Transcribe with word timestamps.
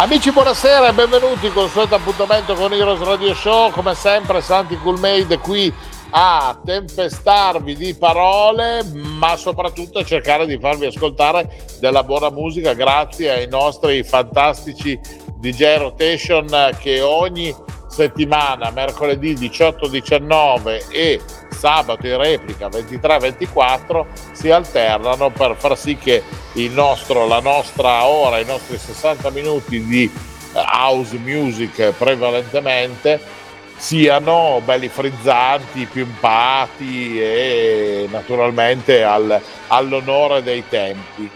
Amici 0.00 0.32
buonasera 0.32 0.88
e 0.88 0.92
benvenuti 0.94 1.50
col 1.50 1.68
solito 1.68 1.94
appuntamento 1.94 2.54
con 2.54 2.72
Heroes 2.72 3.00
Radio 3.00 3.34
Show, 3.34 3.70
come 3.70 3.94
sempre 3.94 4.40
Santi 4.40 4.78
Coolmade 4.78 5.36
qui 5.36 5.70
a 6.12 6.58
tempestarvi 6.64 7.76
di 7.76 7.92
parole, 7.92 8.82
ma 8.94 9.36
soprattutto 9.36 9.98
a 9.98 10.04
cercare 10.04 10.46
di 10.46 10.58
farvi 10.58 10.86
ascoltare 10.86 11.66
della 11.80 12.02
buona 12.02 12.30
musica 12.30 12.72
grazie 12.72 13.30
ai 13.30 13.48
nostri 13.48 14.02
fantastici 14.02 14.98
DJ 15.36 15.76
Rotation 15.76 16.74
che 16.78 17.02
ogni 17.02 17.54
settimana, 17.86 18.70
mercoledì 18.70 19.34
18-19 19.34 20.90
e 20.90 21.20
sabato 21.50 22.06
in 22.06 22.16
replica 22.16 22.68
23-24 22.68 24.06
si 24.32 24.50
alternano 24.50 25.30
per 25.30 25.56
far 25.56 25.76
sì 25.76 25.96
che 25.96 26.22
nostro, 26.70 27.26
la 27.26 27.40
nostra 27.40 28.04
ora, 28.04 28.38
i 28.38 28.44
nostri 28.44 28.78
60 28.78 29.30
minuti 29.30 29.84
di 29.84 30.10
house 30.52 31.16
music 31.18 31.92
prevalentemente 31.92 33.38
siano 33.76 34.60
belli 34.62 34.88
frizzanti, 34.88 35.86
pimpati 35.86 37.18
e 37.18 38.06
naturalmente 38.10 39.02
al, 39.02 39.40
all'onore 39.68 40.42
dei 40.42 40.62
tempi. 40.68 41.30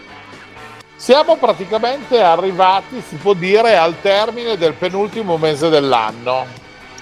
Siamo 0.95 1.37
praticamente 1.37 2.21
arrivati, 2.21 3.01
si 3.05 3.15
può 3.15 3.33
dire, 3.33 3.75
al 3.77 3.99
termine 3.99 4.57
del 4.57 4.73
penultimo 4.73 5.37
mese 5.37 5.69
dell'anno, 5.69 6.45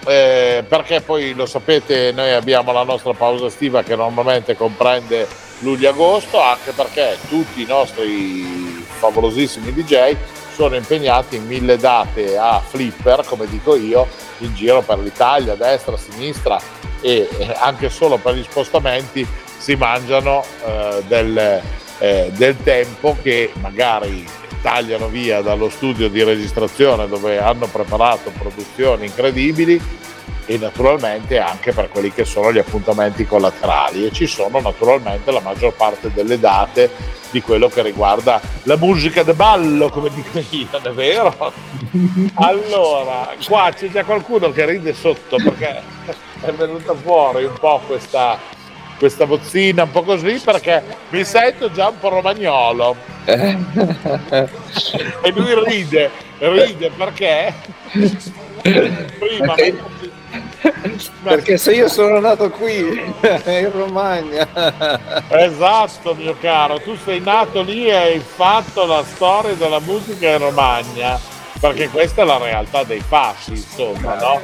eh, 0.05 0.63
perché 0.67 1.01
poi 1.01 1.33
lo 1.33 1.45
sapete, 1.45 2.11
noi 2.11 2.31
abbiamo 2.31 2.71
la 2.71 2.83
nostra 2.83 3.13
pausa 3.13 3.45
estiva 3.45 3.83
che 3.83 3.95
normalmente 3.95 4.55
comprende 4.55 5.27
luglio-agosto, 5.59 6.41
anche 6.41 6.71
perché 6.71 7.17
tutti 7.29 7.61
i 7.61 7.65
nostri 7.65 8.83
favolosissimi 8.99 9.71
DJ 9.71 10.15
sono 10.53 10.75
impegnati 10.75 11.37
in 11.37 11.47
mille 11.47 11.77
date 11.77 12.37
a 12.37 12.59
flipper, 12.59 13.23
come 13.25 13.47
dico 13.47 13.75
io, 13.75 14.07
in 14.39 14.53
giro 14.53 14.81
per 14.81 14.99
l'Italia, 14.99 15.55
destra, 15.55 15.97
sinistra 15.97 16.59
e 17.01 17.27
anche 17.59 17.89
solo 17.89 18.17
per 18.17 18.35
gli 18.35 18.43
spostamenti 18.43 19.27
si 19.57 19.75
mangiano 19.75 20.43
eh, 20.65 21.03
del, 21.07 21.61
eh, 21.99 22.31
del 22.33 22.55
tempo 22.63 23.17
che 23.21 23.51
magari 23.55 24.25
tagliano 24.63 25.09
via 25.09 25.41
dallo 25.41 25.69
studio 25.69 26.07
di 26.07 26.23
registrazione 26.23 27.05
dove 27.09 27.37
hanno 27.37 27.67
preparato 27.67 28.31
produzioni 28.31 29.07
incredibili 29.07 29.79
e 30.45 30.57
naturalmente 30.57 31.37
anche 31.37 31.73
per 31.73 31.89
quelli 31.89 32.13
che 32.13 32.23
sono 32.23 32.51
gli 32.51 32.59
appuntamenti 32.59 33.25
collaterali 33.25 34.05
e 34.05 34.11
ci 34.13 34.25
sono 34.25 34.61
naturalmente 34.61 35.31
la 35.31 35.41
maggior 35.41 35.73
parte 35.73 36.11
delle 36.13 36.39
date 36.39 36.89
di 37.29 37.41
quello 37.41 37.67
che 37.67 37.81
riguarda 37.81 38.39
la 38.63 38.77
musica 38.77 39.23
de 39.23 39.33
ballo 39.33 39.89
come 39.89 40.09
dico 40.13 40.39
io, 40.49 40.67
è 40.81 40.91
vero? 40.91 41.35
Allora, 42.35 43.29
qua 43.45 43.71
c'è 43.75 43.89
già 43.89 44.03
qualcuno 44.03 44.51
che 44.51 44.65
ride 44.65 44.93
sotto 44.93 45.35
perché 45.37 45.81
è 46.41 46.51
venuta 46.51 46.93
fuori 46.95 47.43
un 47.43 47.53
po' 47.59 47.81
questa, 47.85 48.39
questa 48.97 49.25
bozzina 49.25 49.83
un 49.83 49.91
po' 49.91 50.03
così 50.03 50.39
perché 50.43 50.81
mi 51.09 51.23
sento 51.23 51.71
già 51.71 51.89
un 51.89 51.99
po' 51.99 52.09
romagnolo. 52.09 52.95
E 55.21 55.31
lui 55.31 55.53
ride, 55.65 56.09
ride 56.39 56.91
perché? 56.97 57.53
Prima. 58.61 59.55
Perché? 61.23 61.57
Se 61.57 61.73
io 61.73 61.87
sono 61.87 62.19
nato 62.19 62.49
qui 62.49 62.79
in 63.45 63.71
Romagna. 63.71 64.47
Esatto 65.29 66.15
mio 66.15 66.35
caro 66.39 66.79
tu 66.79 66.97
sei 67.03 67.19
nato 67.19 67.61
lì 67.61 67.87
e 67.87 67.95
hai 67.95 68.19
fatto 68.19 68.85
la 68.85 69.03
storia 69.05 69.53
della 69.53 69.79
musica 69.79 70.29
in 70.29 70.39
Romagna 70.39 71.19
perché 71.59 71.89
questa 71.89 72.23
è 72.23 72.25
la 72.25 72.37
realtà 72.37 72.83
dei 72.83 72.99
fatti 72.99 73.51
insomma 73.51 74.15
no? 74.15 74.41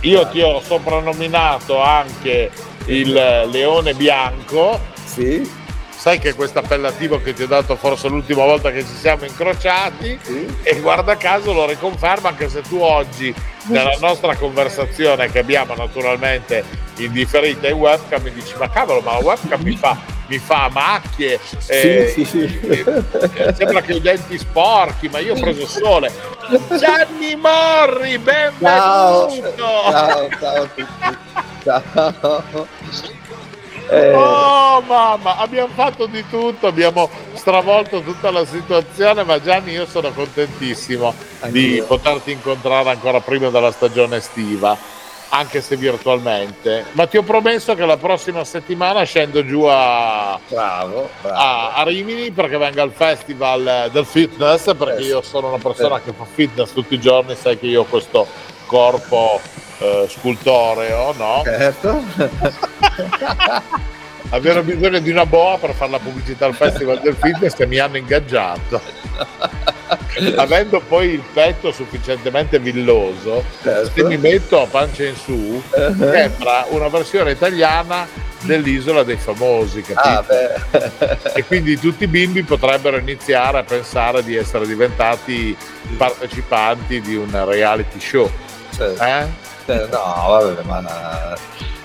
io 0.00 0.26
ti 0.28 0.40
ho 0.40 0.60
soprannominato 0.60 1.80
anche 1.80 2.50
il 2.86 3.12
leone 3.50 3.94
bianco. 3.94 4.80
Sì. 5.04 5.62
Sai 5.96 6.18
che 6.18 6.34
questo 6.34 6.58
appellativo 6.58 7.18
che 7.22 7.32
ti 7.32 7.44
ho 7.44 7.46
dato 7.46 7.76
forse 7.76 8.08
l'ultima 8.08 8.44
volta 8.44 8.70
che 8.70 8.80
ci 8.80 8.94
siamo 8.94 9.24
incrociati? 9.24 10.18
Sì. 10.22 10.46
e 10.62 10.80
guarda 10.80 11.16
caso 11.16 11.54
lo 11.54 11.64
riconferma 11.66 12.28
anche 12.28 12.50
se 12.50 12.60
tu 12.60 12.78
oggi 12.78 13.34
nella 13.68 13.96
nostra 14.00 14.36
conversazione 14.36 15.30
che 15.30 15.38
abbiamo 15.38 15.74
naturalmente 15.74 16.62
in 16.98 17.10
differita 17.10 17.68
in 17.68 17.76
webcam 17.76 18.22
mi 18.22 18.32
dici 18.32 18.54
ma 18.58 18.68
cavolo 18.68 19.00
ma 19.00 19.12
la 19.12 19.18
webcam 19.18 19.62
mi 19.62 19.76
fa, 19.76 19.96
mi 20.26 20.36
fa 20.36 20.68
macchie 20.70 21.40
eh, 21.68 22.12
sì, 22.14 22.24
sì, 22.26 22.60
eh, 22.60 22.84
sembra 23.54 23.80
che 23.80 23.94
ho 23.94 23.96
i 23.96 24.00
denti 24.02 24.36
sporchi 24.36 25.08
ma 25.08 25.20
io 25.20 25.34
ho 25.34 25.40
preso 25.40 25.66
sole. 25.66 26.12
Gianni 26.78 27.34
Morri 27.36 28.18
benvenuto. 28.18 29.30
Ciao 29.56 30.28
ciao, 30.36 30.68
ciao, 30.68 31.52
ciao. 31.64 32.66
Eh... 33.88 34.14
Oh 34.14 34.80
mamma, 34.80 35.36
abbiamo 35.36 35.72
fatto 35.74 36.06
di 36.06 36.24
tutto, 36.28 36.66
abbiamo 36.66 37.08
stravolto 37.34 38.00
tutta 38.00 38.30
la 38.30 38.46
situazione, 38.46 39.24
ma 39.24 39.40
Gianni 39.40 39.72
io 39.72 39.86
sono 39.86 40.10
contentissimo 40.12 41.14
Anch'io. 41.40 41.60
di 41.60 41.82
poterti 41.86 42.32
incontrare 42.32 42.90
ancora 42.90 43.20
prima 43.20 43.50
della 43.50 43.70
stagione 43.72 44.16
estiva, 44.16 44.76
anche 45.28 45.60
se 45.60 45.76
virtualmente. 45.76 46.86
Ma 46.92 47.06
ti 47.06 47.18
ho 47.18 47.22
promesso 47.22 47.74
che 47.74 47.84
la 47.84 47.98
prossima 47.98 48.42
settimana 48.44 49.02
scendo 49.02 49.44
giù 49.44 49.64
a, 49.64 50.40
bravo, 50.48 51.10
bravo. 51.20 51.36
a, 51.36 51.74
a 51.74 51.82
Rimini 51.82 52.30
perché 52.30 52.56
venga 52.56 52.82
al 52.82 52.92
festival 52.92 53.90
del 53.92 54.06
fitness, 54.06 54.74
perché 54.74 55.02
io 55.02 55.20
sono 55.20 55.48
una 55.48 55.58
persona 55.58 56.00
che 56.00 56.14
fa 56.16 56.24
fitness 56.24 56.72
tutti 56.72 56.94
i 56.94 57.00
giorni, 57.00 57.34
sai 57.34 57.58
che 57.58 57.66
io 57.66 57.82
ho 57.82 57.84
questo 57.84 58.26
corpo 58.64 59.40
eh, 59.78 60.06
scultoreo, 60.08 61.12
no? 61.16 61.42
Certo. 61.44 62.02
Avevano 64.30 64.62
bisogno 64.62 64.98
di 64.98 65.10
una 65.10 65.26
boa 65.26 65.58
per 65.58 65.74
fare 65.74 65.92
la 65.92 65.98
pubblicità 65.98 66.46
al 66.46 66.54
Festival 66.54 67.00
del 67.00 67.14
Fitness 67.20 67.54
e 67.58 67.66
mi 67.66 67.78
hanno 67.78 67.98
ingaggiato. 67.98 68.80
Avendo 70.36 70.80
poi 70.80 71.10
il 71.10 71.22
petto 71.32 71.70
sufficientemente 71.70 72.58
villoso, 72.58 73.44
certo. 73.62 73.90
se 73.94 74.02
mi 74.04 74.16
metto 74.16 74.60
a 74.62 74.66
pancia 74.66 75.04
in 75.04 75.14
su, 75.14 75.32
uh-huh. 75.32 75.96
sembra 75.96 76.66
una 76.70 76.88
versione 76.88 77.32
italiana 77.32 78.06
dell'isola 78.44 79.02
dei 79.02 79.16
famosi, 79.16 79.82
capito? 79.82 80.32
Ah, 80.32 81.18
e 81.34 81.44
quindi 81.44 81.78
tutti 81.78 82.04
i 82.04 82.08
bimbi 82.08 82.42
potrebbero 82.42 82.96
iniziare 82.96 83.58
a 83.58 83.62
pensare 83.62 84.22
di 84.24 84.36
essere 84.36 84.66
diventati 84.66 85.56
partecipanti 85.96 87.00
di 87.00 87.14
un 87.14 87.44
reality 87.46 88.00
show. 88.00 88.30
Certo. 88.74 89.02
Eh? 89.02 89.26
Eh, 89.66 89.88
no, 89.90 89.98
vabbè, 90.28 90.62
ma 90.64 91.34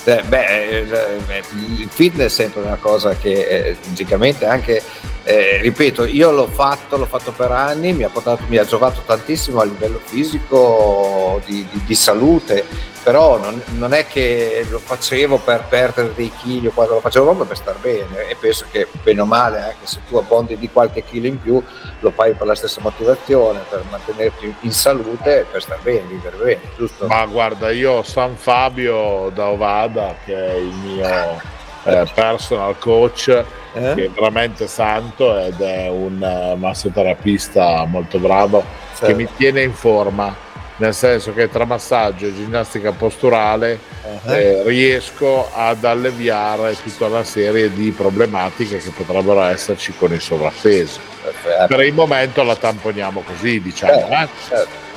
eh, 0.03 0.23
beh, 0.23 0.69
eh, 0.69 1.43
il 1.51 1.87
fitness 1.89 2.25
è 2.25 2.29
sempre 2.29 2.61
una 2.61 2.77
cosa 2.77 3.15
che 3.15 3.77
logicamente 3.87 4.45
anche, 4.45 4.81
eh, 5.23 5.59
ripeto, 5.61 6.05
io 6.05 6.31
l'ho 6.31 6.47
fatto, 6.47 6.97
l'ho 6.97 7.05
fatto 7.05 7.31
per 7.31 7.51
anni, 7.51 7.93
mi 7.93 8.03
ha, 8.03 8.09
portato, 8.09 8.43
mi 8.47 8.57
ha 8.57 8.65
giocato 8.65 9.01
tantissimo 9.05 9.59
a 9.59 9.65
livello 9.65 10.01
fisico, 10.03 11.41
di, 11.45 11.65
di, 11.71 11.81
di 11.85 11.95
salute, 11.95 12.65
però 13.09 13.39
non, 13.39 13.59
non, 13.69 13.93
è 13.93 14.05
che 14.05 14.63
lo 14.69 14.77
facevo 14.77 15.37
per 15.39 15.63
perdere 15.67 16.13
dei 16.13 16.31
chili 16.43 16.67
o 16.67 16.71
quando 16.71 16.93
lo 16.93 16.99
facevo 16.99 17.25
proprio 17.25 17.47
per 17.47 17.57
star 17.57 17.77
bene 17.77 18.27
e 18.27 18.35
penso 18.39 18.65
che 18.69 18.87
bene 19.01 19.21
o 19.21 19.25
male 19.25 19.61
anche 19.61 19.87
se 19.87 20.01
tu 20.07 20.17
abbondi 20.17 20.55
di 20.59 20.69
qualche 20.69 21.03
chilo 21.03 21.25
in 21.25 21.41
più 21.41 21.59
lo 22.01 22.11
fai 22.11 22.35
per 22.35 22.45
la 22.45 22.53
stessa 22.53 22.81
motivazione 22.81 23.61
per 23.67 23.83
mantenerti 23.89 24.53
in 24.59 24.71
salute 24.71 25.47
per 25.51 25.59
star 25.59 25.79
bene, 25.81 26.01
vivere 26.01 26.37
bene, 26.37 26.59
giusto? 26.77 27.07
Ma 27.07 27.25
guarda 27.25 27.71
io 27.71 28.03
San 28.03 28.35
Fabio 28.35 29.31
da 29.33 29.47
Ovada 29.47 30.13
che 30.23 30.35
è 30.35 30.53
il 30.57 30.75
mio 30.75 31.41
eh, 31.85 32.05
personal 32.13 32.77
coach 32.77 33.27
eh? 33.73 33.93
che 33.95 34.05
è 34.05 34.09
veramente 34.11 34.67
santo 34.67 35.35
ed 35.35 35.59
è 35.59 35.87
un 35.89 36.21
uh, 36.21 36.55
massoterapista 36.59 37.85
molto 37.85 38.19
bravo 38.19 38.63
certo. 38.89 39.07
che 39.07 39.13
mi 39.15 39.27
tiene 39.35 39.63
in 39.63 39.73
forma 39.73 40.47
nel 40.79 40.93
senso 40.93 41.33
che 41.33 41.49
tra 41.49 41.65
massaggio 41.65 42.25
e 42.25 42.33
ginnastica 42.33 42.91
posturale 42.91 43.79
uh-huh. 44.03 44.31
eh, 44.31 44.63
riesco 44.65 45.49
ad 45.53 45.83
alleviare 45.83 46.75
tutta 46.81 47.05
una 47.05 47.23
serie 47.23 47.71
di 47.71 47.91
problematiche 47.91 48.77
che 48.77 48.89
potrebbero 48.89 49.41
esserci 49.43 49.93
con 49.95 50.13
il 50.13 50.21
sovrappeso. 50.21 50.99
Perfetto. 51.21 51.67
Per 51.67 51.81
il 51.81 51.93
momento 51.93 52.43
la 52.43 52.55
tamponiamo 52.55 53.21
così, 53.21 53.61
diciamo. 53.61 54.07
Certo, 54.07 54.13
eh? 54.13 54.27
certo. 54.47 54.87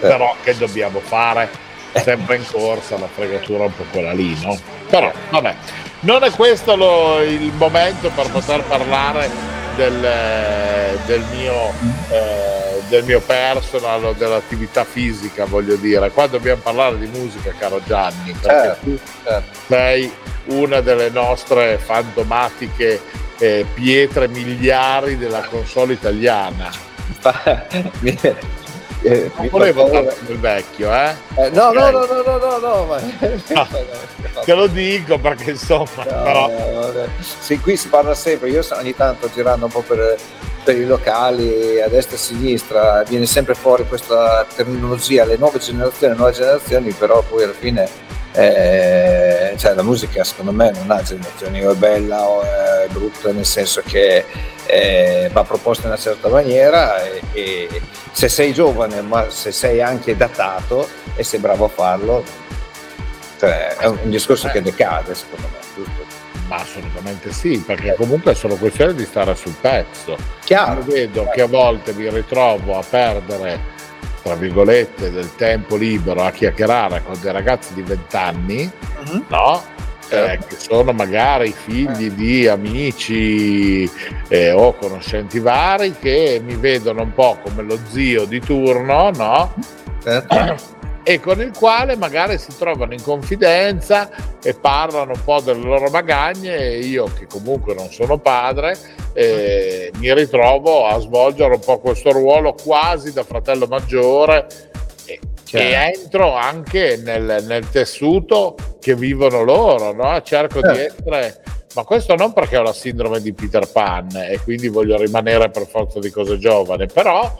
Però 0.00 0.36
che 0.42 0.56
dobbiamo 0.56 1.00
fare? 1.00 1.66
sempre 1.94 2.36
in 2.36 2.44
corsa, 2.50 2.98
la 2.98 3.08
fregatura 3.08 3.64
è 3.64 3.66
un 3.66 3.74
po' 3.74 3.84
quella 3.90 4.12
lì, 4.12 4.38
no? 4.42 4.56
Però, 4.88 5.10
vabbè, 5.30 5.54
non 6.00 6.22
è 6.22 6.30
questo 6.30 6.76
lo, 6.76 7.22
il 7.22 7.52
momento 7.56 8.10
per 8.10 8.30
poter 8.30 8.62
parlare 8.62 9.30
del, 9.78 11.00
del, 11.06 11.24
mio, 11.32 11.72
eh, 12.10 12.82
del 12.88 13.04
mio 13.04 13.20
personal 13.20 14.04
o 14.04 14.12
dell'attività 14.12 14.84
fisica, 14.84 15.44
voglio 15.44 15.76
dire. 15.76 16.10
Qua 16.10 16.26
dobbiamo 16.26 16.60
parlare 16.60 16.98
di 16.98 17.06
musica, 17.06 17.54
caro 17.56 17.80
Gianni, 17.86 18.32
perché 18.32 18.48
certo, 18.48 18.84
tu 18.84 18.98
sei 19.68 20.12
una 20.46 20.80
delle 20.80 21.10
nostre 21.10 21.78
fantomatiche 21.78 23.00
eh, 23.38 23.64
pietre 23.72 24.26
miliari 24.26 25.16
della 25.16 25.42
console 25.42 25.92
italiana. 25.92 26.70
Eh, 29.02 29.30
non 29.36 29.48
volevo 29.48 29.86
fare 29.86 30.16
il 30.26 30.38
vecchio, 30.38 30.92
eh? 30.92 31.14
eh 31.36 31.50
no, 31.50 31.68
okay. 31.68 31.92
no, 31.92 32.04
no, 32.04 32.22
no, 32.22 32.36
no, 32.36 32.58
no, 32.58 32.84
ma... 32.86 33.00
no, 33.00 33.68
te 34.44 34.54
lo 34.54 34.66
dico 34.66 35.18
perché 35.18 35.50
insomma, 35.50 36.04
no, 36.04 36.22
però... 36.22 36.50
Sì, 37.20 37.60
qui 37.60 37.76
si 37.76 37.88
parla 37.88 38.14
sempre, 38.14 38.50
io 38.50 38.66
ogni 38.72 38.94
tanto 38.94 39.30
girando 39.32 39.66
un 39.66 39.70
po' 39.70 39.82
per, 39.82 40.16
per 40.64 40.76
i 40.76 40.84
locali 40.84 41.80
a 41.80 41.88
destra 41.88 42.16
e 42.16 42.18
a 42.18 42.22
sinistra, 42.22 43.02
viene 43.04 43.26
sempre 43.26 43.54
fuori 43.54 43.86
questa 43.86 44.44
terminologia, 44.54 45.24
le 45.24 45.36
nuove 45.36 45.60
generazioni, 45.60 46.12
le 46.12 46.18
nuove 46.18 46.32
generazioni, 46.32 46.90
però 46.90 47.22
poi 47.22 47.44
alla 47.44 47.52
fine 47.52 47.88
eh, 48.32 49.54
cioè 49.56 49.74
la 49.74 49.82
musica 49.82 50.22
secondo 50.22 50.52
me 50.52 50.70
non 50.70 50.90
ha 50.90 51.02
generazioni 51.02 51.64
o 51.64 51.72
è 51.72 51.74
bella 51.74 52.22
o 52.22 52.42
è 52.42 52.86
brutta 52.90 53.32
nel 53.32 53.46
senso 53.46 53.82
che 53.84 54.24
eh, 54.68 55.30
va 55.32 55.44
proposta 55.44 55.84
in 55.84 55.88
una 55.88 55.98
certa 55.98 56.28
maniera 56.28 57.02
e, 57.02 57.22
e, 57.32 57.82
se 58.12 58.28
sei 58.28 58.52
giovane 58.52 59.00
ma 59.00 59.30
se 59.30 59.50
sei 59.50 59.80
anche 59.80 60.16
datato 60.16 60.86
e 61.14 61.22
sei 61.22 61.40
bravo 61.40 61.64
a 61.64 61.68
farlo 61.68 62.24
cioè, 63.38 63.76
è 63.76 63.86
un, 63.86 63.98
discorso 64.10 64.48
che 64.48 64.60
decade 64.60 65.14
secondo 65.14 65.48
me 65.52 65.58
giusto? 65.74 66.16
Ma 66.48 66.56
assolutamente 66.56 67.30
sì, 67.30 67.62
perché 67.64 67.94
comunque 67.94 68.32
è 68.32 68.34
solo 68.34 68.56
questione 68.56 68.94
di 68.94 69.04
stare 69.04 69.34
sul 69.36 69.54
pezzo. 69.60 70.16
Chiaro. 70.42 70.80
Io 70.80 70.86
vedo 70.86 71.28
che 71.32 71.42
a 71.42 71.46
volte 71.46 71.92
mi 71.92 72.08
ritrovo 72.08 72.78
a 72.78 72.82
perdere 72.82 73.76
tra 74.22 74.34
virgolette, 74.34 75.10
del 75.10 75.34
tempo 75.36 75.76
libero 75.76 76.22
a 76.22 76.30
chiacchierare 76.30 77.02
con 77.02 77.18
dei 77.20 77.32
ragazzi 77.32 77.72
di 77.74 77.82
20 77.82 78.16
anni, 78.16 78.70
uh-huh. 78.98 79.24
no? 79.28 79.62
Eh, 80.10 80.14
certo. 80.14 80.46
che 80.46 80.56
sono 80.56 80.92
magari 80.92 81.52
figli 81.52 82.06
eh. 82.06 82.14
di 82.14 82.46
amici 82.46 83.90
eh, 84.28 84.52
o 84.52 84.74
conoscenti 84.74 85.38
vari 85.38 85.94
che 85.98 86.40
mi 86.42 86.56
vedono 86.56 87.02
un 87.02 87.12
po' 87.12 87.38
come 87.42 87.62
lo 87.62 87.78
zio 87.90 88.24
di 88.24 88.40
turno, 88.40 89.10
no? 89.10 89.54
Certo 90.02 90.76
e 91.08 91.20
con 91.20 91.40
il 91.40 91.52
quale 91.56 91.96
magari 91.96 92.36
si 92.36 92.54
trovano 92.54 92.92
in 92.92 93.02
confidenza 93.02 94.10
e 94.42 94.52
parlano 94.52 95.12
un 95.14 95.24
po' 95.24 95.40
delle 95.40 95.62
loro 95.62 95.88
magagne 95.88 96.54
e 96.54 96.80
io 96.80 97.04
che 97.18 97.26
comunque 97.26 97.72
non 97.72 97.90
sono 97.90 98.18
padre 98.18 98.76
eh, 99.14 99.90
mi 99.96 100.12
ritrovo 100.12 100.86
a 100.86 100.98
svolgere 100.98 101.54
un 101.54 101.60
po' 101.60 101.78
questo 101.78 102.12
ruolo 102.12 102.52
quasi 102.52 103.14
da 103.14 103.24
fratello 103.24 103.66
maggiore 103.66 104.67
e, 105.52 105.60
e 105.60 105.92
entro 105.96 106.34
anche 106.34 107.00
nel, 107.02 107.44
nel, 107.46 107.68
tessuto 107.70 108.56
che 108.80 108.94
vivono 108.94 109.42
loro, 109.42 109.92
no? 109.92 110.20
cerco 110.22 110.62
eh. 110.62 110.72
di 110.72 110.78
essere 110.78 111.42
ma 111.74 111.84
questo 111.84 112.16
non 112.16 112.32
perché 112.32 112.56
ho 112.56 112.62
la 112.62 112.72
sindrome 112.72 113.20
di 113.20 113.32
Peter 113.32 113.70
Pan 113.70 114.08
e 114.16 114.40
quindi 114.42 114.68
voglio 114.68 114.96
rimanere 114.96 115.50
per 115.50 115.66
forza 115.66 116.00
di 116.00 116.10
cose 116.10 116.38
giovane, 116.38 116.86
però 116.86 117.30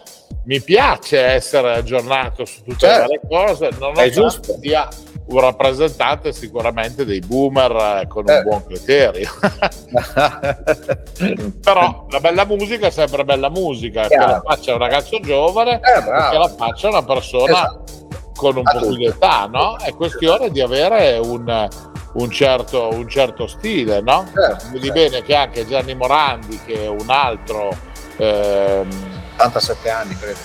mi 0.45 0.61
piace 0.61 1.19
essere 1.19 1.73
aggiornato 1.75 2.45
su 2.45 2.63
tutte 2.63 2.87
certo. 2.87 3.11
le 3.11 3.21
cose, 3.27 3.71
non 3.79 3.95
ho 3.97 4.09
giusto 4.11 4.57
sia 4.61 4.89
un 5.29 5.41
rappresentante 5.41 6.33
sicuramente 6.33 7.05
dei 7.05 7.21
boomer 7.21 8.01
eh, 8.03 8.07
con 8.07 8.25
un 8.27 8.31
eh. 8.31 8.43
buon 8.43 8.65
criterio. 8.65 9.31
Però 11.63 12.07
la 12.09 12.21
bella 12.21 12.45
musica 12.47 12.87
è 12.87 12.91
sempre 12.91 13.25
bella 13.25 13.51
musica, 13.51 14.07
Chiaro. 14.07 14.25
che 14.25 14.31
la 14.31 14.43
faccia 14.45 14.73
un 14.73 14.79
ragazzo 14.79 15.21
giovane 15.21 15.75
eh, 15.75 15.81
che 16.31 16.39
la 16.39 16.53
faccia 16.57 16.89
una 16.89 17.05
persona 17.05 17.53
esatto. 17.53 18.09
con 18.37 18.57
un 18.57 18.63
po' 18.63 18.95
di 18.95 19.05
età, 19.05 19.47
no? 19.47 19.77
È 19.77 19.93
questione 19.95 20.51
di 20.51 20.61
avere 20.61 21.19
un, 21.19 21.69
un, 22.15 22.31
certo, 22.31 22.89
un 22.93 23.07
certo, 23.09 23.47
stile, 23.47 24.01
no? 24.01 24.27
Certo, 24.33 24.67
Vedi 24.73 24.87
certo. 24.87 25.01
bene 25.01 25.23
che 25.23 25.35
anche 25.35 25.67
Gianni 25.67 25.95
Morandi, 25.95 26.59
che 26.65 26.85
è 26.85 26.89
un 26.89 27.09
altro... 27.09 27.77
Ehm, 28.17 29.17
87 29.37 29.91
anni 29.91 30.17
credo 30.17 30.37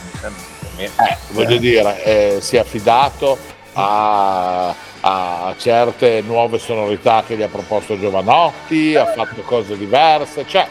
eh, 0.78 0.92
voglio 1.32 1.58
dire 1.58 2.04
eh, 2.04 2.38
si 2.42 2.58
è 2.58 2.60
affidato 2.60 3.38
a, 3.74 4.74
a, 5.02 5.56
certe 5.58 6.22
nuove 6.22 6.60
sonorità 6.60 7.24
che 7.26 7.36
gli 7.36 7.42
ha 7.42 7.48
proposto 7.48 8.00
Giovanotti 8.00 8.96
ha 8.96 9.06
fatto 9.06 9.42
cose 9.42 9.78
diverse 9.78 10.46
cioè 10.48 10.68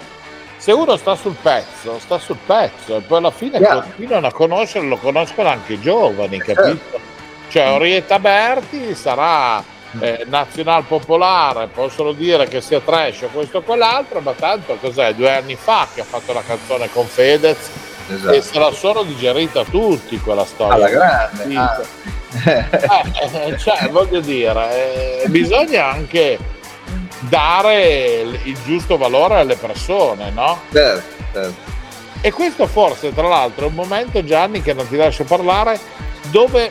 se 0.57 0.73
uno 0.73 0.97
sta 0.97 1.15
sul 1.15 1.37
pezzo 1.41 1.99
sta 1.99 2.19
sul 2.19 2.39
pezzo 2.45 2.97
e 2.97 3.01
poi 3.01 3.19
alla 3.19 3.31
fine 3.31 3.59
yeah. 3.59 3.81
continuano 3.81 4.27
a 4.27 4.33
conoscerlo 4.33 4.89
lo 4.89 4.97
conoscono 4.97 5.49
anche 5.49 5.75
i 5.75 5.81
giovani 5.81 6.39
capito? 6.39 6.63
Certo. 6.65 7.01
cioè 7.49 7.71
Orietta 7.73 8.19
Berti 8.19 8.95
sarà 8.95 9.63
eh, 10.01 10.25
nazional 10.27 10.85
popolare 10.85 11.67
possono 11.67 12.13
dire 12.13 12.47
che 12.47 12.61
sia 12.61 12.81
trash 12.81 13.23
o 13.23 13.29
questo 13.33 13.59
o 13.59 13.63
quell'altro 13.63 14.21
ma 14.21 14.33
tanto 14.33 14.77
cos'è 14.77 15.15
due 15.15 15.35
anni 15.35 15.57
fa 15.57 15.87
che 15.93 16.01
ha 16.01 16.05
fatto 16.05 16.33
la 16.33 16.43
canzone 16.43 16.91
con 16.91 17.07
Fedez 17.07 17.71
esatto. 18.09 18.33
e 18.33 18.43
se 18.43 18.59
la 18.59 18.73
sono 18.73 19.03
digerita 19.03 19.65
tutti 19.65 20.19
quella 20.19 20.45
storia. 20.45 20.75
Alla 20.75 20.89
grande. 20.89 21.55
Ah. 21.55 21.83
Eh, 22.45 23.59
cioè, 23.59 23.89
voglio 23.91 24.21
dire, 24.21 25.23
eh, 25.23 25.29
bisogna 25.29 25.87
anche 25.87 26.39
dare 27.21 28.21
il 28.45 28.59
giusto 28.65 28.97
valore 28.97 29.37
alle 29.37 29.57
persone, 29.57 30.31
no? 30.31 30.61
Certo, 30.73 31.23
certo. 31.33 31.71
E 32.21 32.33
questo 32.33 32.67
forse, 32.67 33.13
tra 33.13 33.29
l'altro, 33.29 33.67
è 33.67 33.69
un 33.69 33.75
momento, 33.75 34.25
Gianni, 34.25 34.63
che 34.63 34.73
non 34.73 34.89
ti 34.89 34.97
lascio 34.97 35.25
parlare, 35.25 35.79
dove 36.31 36.71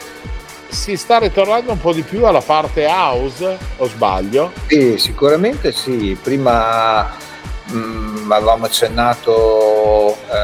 si 0.69 0.96
sta 0.96 1.19
ritornando 1.19 1.74
un 1.74 1.80
po' 1.80 1.92
di 1.92 2.02
più 2.02 2.25
alla 2.25 2.42
parte 2.42 2.86
house, 2.86 3.57
o 3.78 3.88
sbaglio? 3.88 4.54
Sì, 4.68 4.98
sicuramente 4.98 5.74
sì. 5.74 6.18
Prima 6.22 7.30
mh, 7.71 7.77
mm, 8.25 8.31
avevamo 8.31 8.65
accennato 8.65 10.18
eh, 10.29 10.35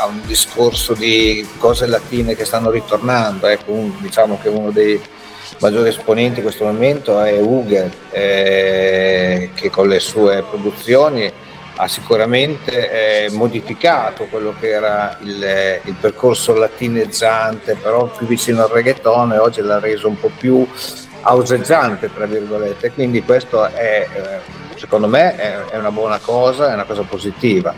a 0.00 0.06
un 0.06 0.20
discorso 0.26 0.94
di 0.94 1.46
cose 1.58 1.86
latine 1.86 2.34
che 2.34 2.44
stanno 2.44 2.70
ritornando, 2.70 3.46
ecco, 3.46 3.72
un, 3.72 3.92
diciamo 4.00 4.38
che 4.40 4.48
uno 4.48 4.70
dei 4.70 5.00
maggiori 5.60 5.88
esponenti 5.88 6.38
in 6.38 6.44
questo 6.44 6.64
momento 6.64 7.20
è 7.22 7.38
Uge, 7.40 7.90
eh, 8.10 9.50
che 9.54 9.70
con 9.70 9.88
le 9.88 10.00
sue 10.00 10.44
produzioni 10.48 11.32
ha 11.78 11.88
sicuramente 11.88 13.26
eh, 13.26 13.30
modificato 13.30 14.26
quello 14.26 14.54
che 14.58 14.70
era 14.70 15.18
il, 15.20 15.80
il, 15.84 15.94
percorso 16.00 16.54
latineggiante, 16.54 17.74
però 17.74 18.06
più 18.06 18.26
vicino 18.26 18.62
al 18.62 18.70
reggaeton 18.70 19.32
e 19.32 19.38
oggi 19.38 19.60
l'ha 19.60 19.78
reso 19.78 20.08
un 20.08 20.18
po' 20.18 20.30
più 20.36 20.66
auseggiante, 21.20 22.10
tra 22.12 22.24
virgolette. 22.24 22.92
Quindi 22.92 23.22
questo 23.22 23.66
è 23.66 24.08
eh, 24.10 24.65
secondo 24.76 25.08
me 25.08 25.36
è, 25.36 25.76
una 25.76 25.90
buona 25.90 26.18
cosa, 26.18 26.70
è 26.70 26.74
una 26.74 26.84
cosa 26.84 27.02
positiva. 27.02 27.74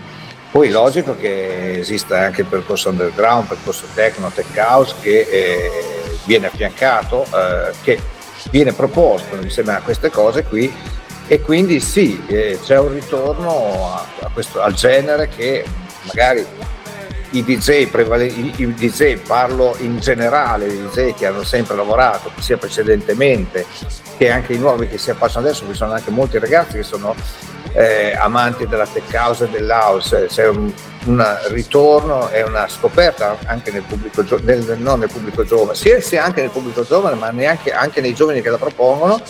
Poi 0.50 0.68
è 0.68 0.70
logico 0.70 1.16
che 1.16 1.78
esista 1.78 2.20
anche 2.20 2.42
il 2.42 2.46
percorso 2.46 2.88
underground, 2.88 3.42
il 3.42 3.48
percorso 3.48 3.86
techno, 3.94 4.30
tech 4.34 4.56
house 4.56 4.94
che 5.00 5.20
eh, 5.20 6.18
viene 6.24 6.46
affiancato, 6.46 7.24
eh, 7.24 7.72
che 7.82 8.00
viene 8.50 8.72
proposto 8.72 9.36
insieme 9.36 9.74
a 9.74 9.80
queste 9.82 10.10
cose 10.10 10.44
qui 10.44 10.72
e 11.26 11.40
quindi 11.42 11.78
sì, 11.80 12.22
eh, 12.26 12.58
c'è 12.62 12.78
un 12.78 12.94
ritorno 12.94 13.94
a, 13.94 14.06
a 14.22 14.30
questo, 14.32 14.62
al 14.62 14.72
genere 14.72 15.28
che 15.28 15.62
magari 16.04 16.46
i 17.30 17.44
DJ, 17.44 17.88
i, 18.56 18.74
DJ, 18.74 19.18
parlo 19.18 19.76
in 19.78 19.98
generale, 19.98 20.66
i 20.66 20.88
DJ 20.88 21.14
che 21.14 21.26
hanno 21.26 21.42
sempre 21.42 21.76
lavorato, 21.76 22.30
sia 22.38 22.56
precedentemente 22.56 23.66
che 24.16 24.30
anche 24.30 24.54
i 24.54 24.58
nuovi 24.58 24.88
che 24.88 24.98
si 24.98 25.10
affacciano 25.10 25.46
adesso, 25.46 25.66
ci 25.66 25.74
sono 25.74 25.92
anche 25.92 26.10
molti 26.10 26.38
ragazzi 26.38 26.76
che 26.76 26.82
sono 26.82 27.14
eh, 27.72 28.16
amanti 28.16 28.66
della 28.66 28.86
tech 28.86 29.12
house 29.14 29.44
e 29.44 29.48
dell'house, 29.48 30.26
c'è 30.28 30.48
un, 30.48 30.72
un 31.04 31.38
ritorno 31.48 32.28
e 32.30 32.42
una 32.42 32.66
scoperta 32.68 33.36
anche 33.44 33.70
nel 33.70 33.82
pubblico, 33.82 34.24
nel, 34.42 34.76
non 34.78 35.00
nel 35.00 35.10
pubblico 35.10 35.44
giovane, 35.44 35.76
sia, 35.76 36.00
sia 36.00 36.24
anche 36.24 36.40
nel 36.40 36.50
pubblico 36.50 36.82
giovane, 36.84 37.16
ma 37.16 37.30
neanche, 37.30 37.72
anche 37.72 38.00
nei 38.00 38.14
giovani 38.14 38.40
che 38.40 38.50
la 38.50 38.58
propongono 38.58 39.20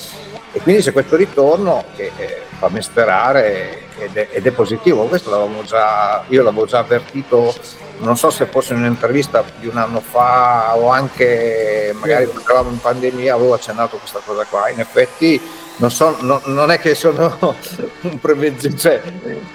e 0.58 0.60
quindi 0.60 0.82
c'è 0.82 0.92
questo 0.92 1.14
ritorno 1.14 1.84
che 1.94 2.10
eh, 2.16 2.42
fa 2.58 2.68
me 2.68 2.82
sperare 2.82 3.82
ed 3.96 4.16
è, 4.16 4.28
ed 4.32 4.44
è 4.44 4.50
positivo. 4.50 5.04
Questo 5.04 5.30
l'avevamo 5.30 5.62
già, 5.62 6.24
io 6.28 6.42
l'avevo 6.42 6.66
già 6.66 6.80
avvertito 6.80 7.54
non 7.98 8.16
so 8.16 8.30
se 8.30 8.46
fosse 8.46 8.74
in 8.74 8.80
un'intervista 8.80 9.44
di 9.58 9.66
un 9.66 9.76
anno 9.76 10.00
fa 10.00 10.76
o 10.76 10.88
anche 10.88 11.92
magari 11.98 12.26
quando 12.26 12.42
eravamo 12.48 12.70
in 12.70 12.80
pandemia 12.80 13.34
avevo 13.34 13.54
accennato 13.54 13.98
questa 13.98 14.20
cosa 14.24 14.44
qua. 14.44 14.68
In 14.68 14.80
effetti 14.80 15.40
non, 15.76 15.92
so, 15.92 16.16
no, 16.22 16.40
non 16.46 16.72
è 16.72 16.80
che 16.80 16.96
sono 16.96 17.36
un 18.02 18.18
prevenzione, 18.18 18.76
cioè 18.76 19.00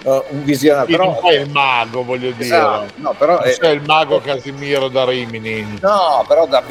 un 0.04 0.44
visionario. 0.44 0.98
Però 0.98 1.12
non 1.12 1.20
sei 1.22 1.42
il 1.42 1.50
mago, 1.50 2.04
voglio 2.06 2.32
dire. 2.32 2.46
Esatto, 2.46 2.94
no, 2.96 3.14
però 3.18 3.34
non 3.40 3.48
è, 3.48 3.52
sei 3.52 3.76
il 3.76 3.84
mago 3.86 4.22
Casimiro 4.22 4.88
da 4.88 5.04
Rimini. 5.04 5.80
No, 5.82 6.24
però 6.26 6.46
da, 6.48 6.64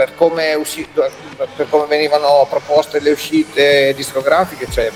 per 0.00 0.14
come, 0.14 0.54
uscito, 0.54 1.06
per 1.36 1.68
come 1.68 1.84
venivano 1.84 2.46
proposte 2.48 3.00
le 3.00 3.10
uscite 3.10 3.92
discografiche, 3.94 4.66
cioè, 4.70 4.90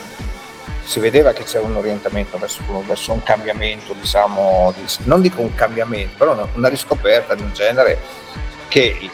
si 0.83 0.99
vedeva 0.99 1.35
che 1.35 1.45
c'era 1.45 1.67
un 1.67 1.77
orientamento 1.77 2.39
verso, 2.39 2.63
verso 2.87 3.13
un 3.13 3.23
cambiamento, 3.23 3.93
diciamo, 3.93 4.73
di, 4.75 4.83
non 5.05 5.21
dico 5.21 5.43
un 5.43 5.55
cambiamento, 5.55 6.15
però 6.17 6.33
una, 6.33 6.49
una 6.55 6.69
riscoperta 6.69 7.35
di 7.35 7.43
un 7.43 7.53
genere 7.53 7.99
che 8.69 9.11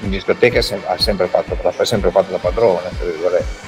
in 0.00 0.08
discoteca 0.08 0.60
ha 0.86 0.98
sempre 0.98 1.26
fatto, 1.26 1.58
ha 1.62 1.84
sempre 1.84 2.10
fatto 2.10 2.30
da 2.30 2.38
padrone, 2.38 2.88
per 2.96 3.08
virgolette. 3.08 3.67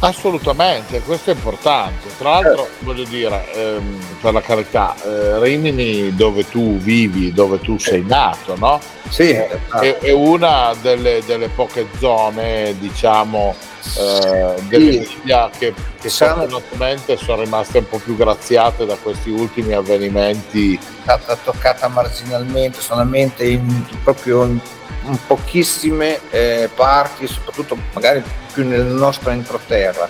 Assolutamente, 0.00 1.00
questo 1.00 1.30
è 1.30 1.34
importante. 1.34 2.08
Tra 2.18 2.30
l'altro, 2.30 2.66
eh. 2.66 2.70
voglio 2.80 3.04
dire, 3.04 3.52
ehm, 3.54 3.98
per 4.20 4.32
la 4.32 4.42
carità, 4.42 4.94
eh, 5.02 5.40
Rimini, 5.40 6.14
dove 6.14 6.48
tu 6.48 6.76
vivi, 6.76 7.32
dove 7.32 7.60
tu 7.60 7.78
sei 7.78 8.04
nato, 8.04 8.56
no? 8.56 8.78
Sì, 9.08 9.30
eh, 9.30 9.48
è, 9.80 9.98
è, 9.98 10.12
una 10.12 10.74
delle, 10.80 11.22
delle, 11.24 11.48
poche 11.48 11.86
zone, 11.98 12.76
diciamo, 12.78 13.54
eh, 13.98 14.54
dell'Emilia 14.68 15.50
che, 15.56 15.74
che 16.00 16.08
fortunatamente 16.08 17.16
sono 17.16 17.42
rimaste 17.42 17.78
un 17.78 17.88
po' 17.88 17.98
più 17.98 18.16
graziate 18.16 18.86
da 18.86 18.96
questi 18.96 19.30
ultimi 19.30 19.72
avvenimenti. 19.72 20.74
È 20.74 21.00
stata 21.02 21.36
toccata 21.36 21.88
marginalmente, 21.88 22.80
solamente 22.80 23.44
in, 23.44 23.84
proprio 24.02 24.44
in 24.44 24.60
in 25.06 25.18
pochissime 25.26 26.20
eh, 26.30 26.68
parti, 26.74 27.26
soprattutto 27.26 27.76
magari 27.92 28.22
più 28.52 28.66
nel 28.66 28.84
nostro 28.84 29.30
entroterra. 29.30 30.08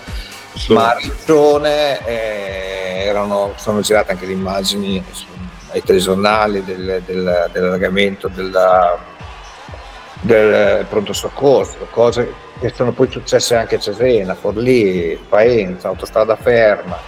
Sì. 0.54 0.72
Ma 0.72 0.92
a 0.92 0.96
Riccione 0.96 2.04
eh, 2.06 3.04
erano, 3.04 3.52
sono 3.56 3.80
girate 3.80 4.12
anche 4.12 4.26
le 4.26 4.32
immagini 4.32 5.02
ai 5.72 5.82
telegiornali 5.82 6.64
del, 6.64 7.02
del, 7.04 7.50
dell'allagamento 7.52 8.28
della, 8.28 8.98
del 10.20 10.84
pronto 10.86 11.12
soccorso, 11.12 11.86
cose 11.90 12.44
che 12.58 12.72
sono 12.74 12.92
poi 12.92 13.10
successe 13.10 13.54
anche 13.54 13.76
a 13.76 13.78
Cesena, 13.78 14.34
Forlì, 14.34 15.18
Faenza, 15.28 15.88
autostrada 15.88 16.36
ferma, 16.36 16.98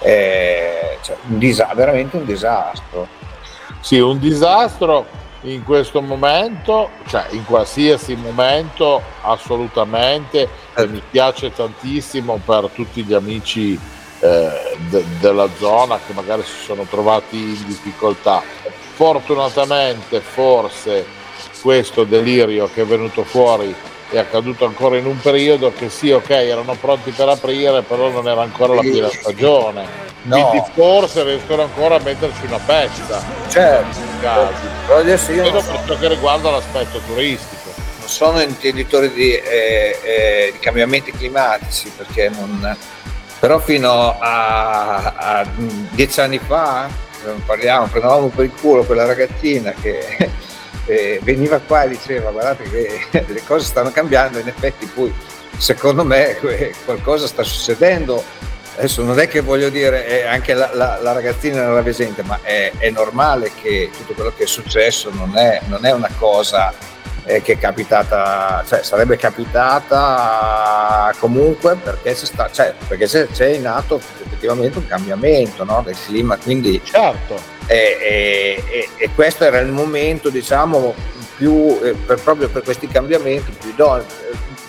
eh, 0.00 0.98
cioè 1.02 1.16
un 1.28 1.38
dis- 1.38 1.74
veramente 1.74 2.16
un 2.16 2.24
disastro. 2.24 3.06
Sì, 3.80 4.00
un 4.00 4.18
disastro 4.18 5.06
in 5.42 5.62
questo 5.62 6.02
momento, 6.02 6.90
cioè 7.06 7.26
in 7.30 7.44
qualsiasi 7.44 8.16
momento, 8.16 9.00
assolutamente. 9.22 10.48
E 10.74 10.86
mi 10.88 11.02
piace 11.08 11.52
tantissimo 11.52 12.40
per 12.44 12.70
tutti 12.74 13.04
gli 13.04 13.14
amici 13.14 13.78
eh, 14.20 14.76
de- 14.88 15.04
della 15.20 15.48
zona 15.58 15.98
che 16.04 16.12
magari 16.14 16.42
si 16.42 16.64
sono 16.64 16.82
trovati 16.84 17.36
in 17.36 17.64
difficoltà. 17.66 18.42
Fortunatamente, 18.94 20.20
forse 20.20 21.04
questo 21.60 22.04
delirio 22.04 22.68
che 22.72 22.82
è 22.82 22.84
venuto 22.84 23.24
fuori 23.24 23.74
è 24.08 24.18
accaduto 24.18 24.64
ancora 24.64 24.96
in 24.96 25.06
un 25.06 25.18
periodo 25.18 25.72
che 25.72 25.88
sì, 25.88 26.10
ok, 26.10 26.30
erano 26.30 26.76
pronti 26.80 27.10
per 27.10 27.28
aprire, 27.28 27.82
però 27.82 28.08
non 28.08 28.28
era 28.28 28.42
ancora 28.42 28.74
la 28.74 28.80
piena 28.80 29.08
stagione 29.08 30.14
No. 30.26 30.48
Quindi 30.48 30.68
forse 30.74 31.22
riescono 31.22 31.62
ancora 31.62 31.96
a 31.96 32.00
metterci 32.00 32.46
una 32.46 32.58
pezza. 32.58 33.22
Certo. 33.48 33.98
Però 34.20 34.98
adesso 34.98 35.32
io 35.32 35.50
non 35.50 35.64
per 35.64 35.82
ciò 35.86 35.98
che 35.98 36.08
riguarda 36.08 36.50
l'aspetto 36.50 37.00
turistico. 37.06 37.70
Non 38.00 38.08
sono 38.08 38.40
intenditore 38.40 39.12
di, 39.12 39.32
eh, 39.32 39.98
eh, 40.02 40.50
di 40.52 40.58
cambiamenti 40.58 41.12
climatici 41.12 41.92
perché 41.96 42.28
non... 42.28 42.76
Però 43.38 43.58
fino 43.60 44.16
a, 44.18 45.12
a 45.16 45.46
dieci 45.90 46.20
anni 46.20 46.38
fa, 46.38 46.88
parliamo, 47.44 47.86
prendevamo 47.86 48.28
per 48.28 48.46
il 48.46 48.52
culo 48.58 48.82
quella 48.82 49.04
ragazzina 49.04 49.72
che 49.72 50.16
eh, 50.86 51.20
veniva 51.22 51.58
qua 51.58 51.84
e 51.84 51.88
diceva 51.88 52.30
guardate 52.30 52.64
che 52.64 53.24
le 53.26 53.42
cose 53.44 53.66
stanno 53.66 53.90
cambiando, 53.90 54.38
in 54.38 54.48
effetti 54.48 54.86
poi 54.86 55.12
secondo 55.58 56.04
me 56.04 56.38
qualcosa 56.84 57.26
sta 57.26 57.42
succedendo 57.42 58.22
adesso 58.76 59.02
non 59.02 59.18
è 59.18 59.26
che 59.26 59.40
voglio 59.40 59.70
dire 59.70 60.26
anche 60.26 60.52
la, 60.54 60.70
la, 60.74 60.98
la 61.00 61.12
ragazzina 61.12 61.62
era 61.62 61.74
ravesente, 61.74 62.22
ma 62.22 62.38
è, 62.42 62.72
è, 62.76 62.90
normale 62.90 63.50
che 63.60 63.90
tutto 63.96 64.12
quello 64.12 64.32
che 64.36 64.44
è 64.44 64.46
successo 64.46 65.10
non 65.10 65.36
è, 65.36 65.60
non 65.66 65.84
è 65.86 65.92
una 65.92 66.10
cosa 66.18 66.72
eh, 67.24 67.40
che 67.42 67.54
è 67.54 67.58
capitata, 67.58 68.62
cioè 68.66 68.82
sarebbe 68.82 69.16
capitata 69.16 71.12
comunque 71.18 71.76
perché, 71.76 72.14
sta, 72.14 72.50
cioè, 72.52 72.74
perché 72.86 73.06
c'è, 73.06 73.26
c'è 73.28 73.48
in 73.48 73.66
atto 73.66 73.96
effettivamente 73.96 74.78
un 74.78 74.86
cambiamento 74.86 75.64
no, 75.64 75.82
del 75.84 75.96
clima, 76.04 76.36
quindi 76.36 76.80
certo. 76.84 77.54
E, 77.66 78.62
e, 78.68 78.88
e, 78.96 79.10
questo 79.14 79.44
era 79.44 79.58
il 79.58 79.72
momento, 79.72 80.28
diciamo, 80.28 80.94
più 81.36 81.78
eh, 81.82 81.92
per, 81.92 82.20
proprio 82.20 82.48
per 82.48 82.62
questi 82.62 82.86
cambiamenti 82.86 83.52
più 83.58 83.70
idoneo 83.70 84.04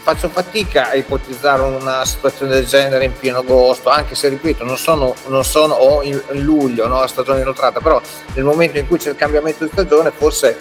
faccio 0.08 0.30
fatica 0.30 0.92
a 0.92 0.96
ipotizzare 0.96 1.62
una 1.64 2.06
situazione 2.06 2.54
del 2.54 2.66
genere 2.66 3.04
in 3.04 3.12
pieno 3.12 3.40
agosto, 3.40 3.90
anche 3.90 4.16
se 4.16 4.30
ripeto, 4.30 4.64
non 4.64 4.78
sono, 4.78 5.14
non 5.28 5.44
sono 5.44 5.74
o 5.74 6.02
in, 6.02 6.18
in 6.32 6.44
luglio, 6.44 6.88
no, 6.88 7.02
la 7.02 7.08
stagione 7.08 7.42
inoltrata, 7.42 7.82
però 7.82 8.02
nel 8.34 8.46
momento 8.46 8.78
in 8.78 8.88
cui 8.88 8.98
c'è 8.98 9.10
il 9.10 9.18
cambiamento 9.18 9.66
di 9.66 9.70
stagione 9.70 10.12
forse 10.12 10.58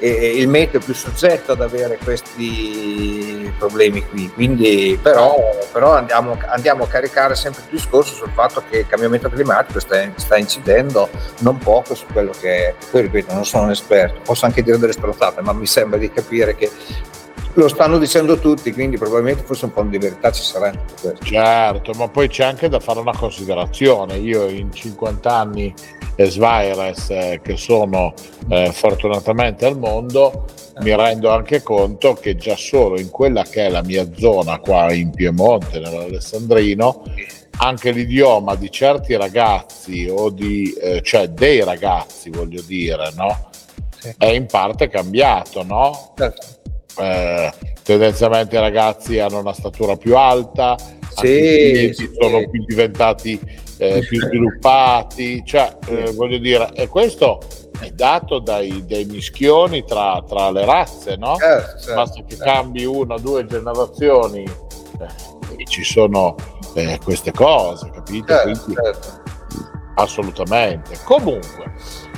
eh, 0.00 0.38
il 0.38 0.48
meteo 0.48 0.80
più 0.80 0.94
soggetto 0.94 1.52
ad 1.52 1.60
avere 1.60 1.98
questi 2.02 3.52
problemi 3.58 4.04
qui. 4.06 4.30
Quindi, 4.30 4.98
però, 5.00 5.36
però 5.72 5.94
andiamo, 5.94 6.36
andiamo, 6.46 6.84
a 6.84 6.88
caricare 6.88 7.34
sempre 7.36 7.62
più 7.68 7.76
discorso 7.76 8.14
sul 8.14 8.30
fatto 8.34 8.62
che 8.68 8.78
il 8.78 8.86
cambiamento 8.86 9.28
climatico 9.28 9.78
sta, 9.78 9.96
sta 10.16 10.36
incidendo 10.36 11.08
non 11.40 11.58
poco 11.58 11.94
su 11.94 12.06
quello 12.12 12.32
che 12.38 12.68
è. 12.68 12.74
Poi 12.90 13.02
ripeto, 13.02 13.32
non 13.34 13.44
sono 13.44 13.64
un 13.64 13.70
esperto, 13.70 14.20
posso 14.24 14.46
anche 14.46 14.62
dire 14.62 14.78
delle 14.78 14.92
strozzate, 14.92 15.42
ma 15.42 15.52
mi 15.52 15.66
sembra 15.66 15.98
di 15.98 16.10
capire 16.10 16.56
che 16.56 16.70
lo 17.54 17.68
stanno 17.68 17.98
dicendo 17.98 18.38
tutti, 18.38 18.72
quindi 18.72 18.96
probabilmente 18.96 19.42
forse 19.42 19.64
un 19.64 19.72
po' 19.72 19.82
di 19.82 19.98
verità 19.98 20.30
ci 20.30 20.42
sarà. 20.42 20.72
Certo, 21.20 21.92
ma 21.94 22.08
poi 22.08 22.28
c'è 22.28 22.44
anche 22.44 22.68
da 22.68 22.80
fare 22.80 23.00
una 23.00 23.16
considerazione. 23.16 24.16
Io 24.16 24.48
in 24.48 24.72
50 24.72 25.34
anni 25.34 25.74
Svaires 26.16 27.10
eh, 27.10 27.40
che 27.42 27.56
sono 27.56 28.14
eh, 28.48 28.70
fortunatamente 28.72 29.66
al 29.66 29.78
mondo, 29.78 30.46
mi 30.80 30.94
rendo 30.94 31.30
anche 31.30 31.62
conto 31.62 32.14
che 32.14 32.36
già 32.36 32.56
solo 32.56 33.00
in 33.00 33.10
quella 33.10 33.42
che 33.42 33.66
è 33.66 33.70
la 33.70 33.82
mia 33.82 34.08
zona 34.14 34.58
qua 34.58 34.92
in 34.92 35.10
Piemonte, 35.10 35.80
nell'Alessandrino, 35.80 37.02
anche 37.58 37.90
l'idioma 37.90 38.54
di 38.54 38.70
certi 38.70 39.16
ragazzi 39.16 40.08
o 40.10 40.30
di, 40.30 40.72
eh, 40.72 41.02
cioè 41.02 41.28
dei 41.28 41.64
ragazzi 41.64 42.30
voglio 42.30 42.62
dire, 42.62 43.12
no? 43.16 43.48
Sì. 43.98 44.14
È 44.16 44.26
in 44.26 44.46
parte 44.46 44.88
cambiato, 44.88 45.62
no? 45.62 46.14
Certo 46.16 46.59
eh, 46.98 47.52
tendenzialmente 47.82 48.56
i 48.56 48.60
ragazzi 48.60 49.18
hanno 49.18 49.38
una 49.38 49.52
statura 49.52 49.96
più 49.96 50.16
alta, 50.16 50.76
sì, 51.14 51.90
sì. 51.92 52.10
sono 52.18 52.48
più 52.48 52.64
diventati 52.64 53.38
eh, 53.78 54.04
più 54.06 54.20
sviluppati, 54.20 55.42
cioè 55.44 55.76
eh, 55.88 56.12
voglio 56.12 56.38
dire, 56.38 56.70
e 56.74 56.86
questo 56.88 57.40
è 57.80 57.90
dato 57.90 58.38
dai, 58.38 58.84
dai 58.86 59.06
mischioni 59.06 59.84
tra, 59.84 60.22
tra, 60.28 60.50
le 60.50 60.64
razze, 60.66 61.16
no? 61.16 61.36
Certo, 61.36 61.78
certo, 61.78 61.94
Basta 61.94 62.22
che 62.22 62.36
certo. 62.36 62.44
cambi 62.44 62.84
una 62.84 63.14
o 63.14 63.18
due 63.18 63.46
generazioni 63.46 64.42
eh, 64.42 65.56
e 65.56 65.64
ci 65.64 65.82
sono 65.82 66.34
eh, 66.74 66.98
queste 67.02 67.32
cose, 67.32 67.90
capito? 67.90 68.26
Certo, 68.26 68.62
Quindi, 68.64 68.82
certo. 68.82 69.22
Assolutamente. 69.94 70.98
Comunque, 71.04 71.72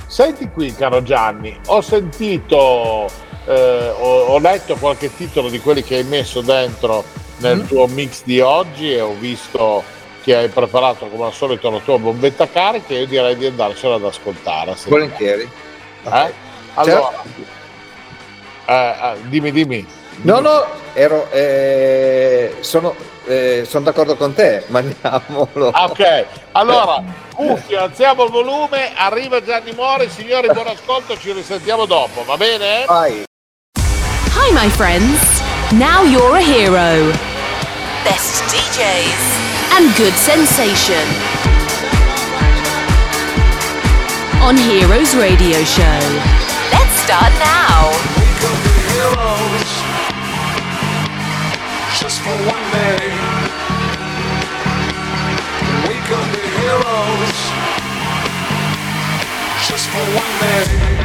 senti 0.09 0.49
qui, 0.51 0.75
caro 0.75 1.03
Gianni, 1.03 1.57
ho 1.67 1.81
sentito 1.81 3.09
eh, 3.47 3.93
ho, 3.99 4.25
ho, 4.27 4.39
letto 4.39 4.77
qualche 4.77 5.15
titolo 5.15 5.49
di 5.49 5.61
quelli 5.61 5.83
che 5.83 5.97
hai 5.97 6.05
messo 6.05 6.41
dentro 6.41 7.05
nel 7.39 7.59
mm. 7.59 7.67
tuo 7.67 7.87
mix 7.87 8.23
di 8.25 8.41
oggi 8.41 8.93
e 8.93 9.01
ho 9.01 9.15
visto 9.19 9.83
che 10.23 10.37
hai 10.37 10.49
preparato 10.49 11.07
come 11.09 11.27
al 11.27 11.33
solito 11.33 11.69
la 11.71 11.81
tua 11.81 11.99
bombetta 11.99 12.49
carica 12.49 12.95
e 12.95 13.01
io 13.01 13.07
direi 13.07 13.37
di 13.37 13.47
andarcela 13.47 13.97
ad 13.97 14.05
ascoltare. 14.05 14.77
Volentieri. 14.87 15.43
Eh? 16.05 16.33
Allora, 16.75 17.13
certo. 17.23 17.45
eh, 18.67 19.17
dimmi, 19.29 19.51
dimmi. 19.51 19.87
No, 20.23 20.41
no, 20.41 20.65
ero, 20.93 21.29
eh, 21.31 22.57
sono, 22.61 22.95
eh, 23.25 23.65
sono, 23.67 23.85
d'accordo 23.85 24.17
con 24.17 24.33
te, 24.35 24.65
mandiamolo. 24.69 25.73
Ok, 25.75 26.27
allora, 26.53 27.03
cuffie, 27.35 27.77
alziamo 27.77 28.25
il 28.25 28.31
volume, 28.31 28.93
arriva 28.95 29.43
Gianni 29.43 29.73
Mori, 29.73 30.09
signori, 30.09 30.49
buon 30.49 30.69
ascolto, 30.69 31.19
ci 31.19 31.33
risentiamo 31.33 31.87
dopo, 31.87 32.25
va 32.25 32.37
bene? 32.37 32.85
Vai. 32.87 33.25
Hi, 34.35 34.49
my 34.57 34.65
friends. 34.73 35.21
Now 35.77 36.05
you're 36.09 36.37
a 36.37 36.41
hero. 36.41 37.13
Best 38.01 38.41
DJs 38.49 39.21
and 39.77 39.93
good 40.01 40.17
sensation. 40.17 41.05
On 44.41 44.57
Heroes 44.57 45.13
Radio 45.15 45.61
Show. 45.69 46.01
Let's 46.73 46.97
start 47.05 47.29
now. 47.45 47.93
Just 52.01 52.25
for 52.25 52.33
one 52.49 52.65
day. 52.73 53.05
We 55.85 56.01
could 56.09 56.29
be 56.33 56.45
heroes. 56.57 57.37
Just 59.69 59.93
for 59.93 60.05
one 60.17 60.33
day. 60.41 61.02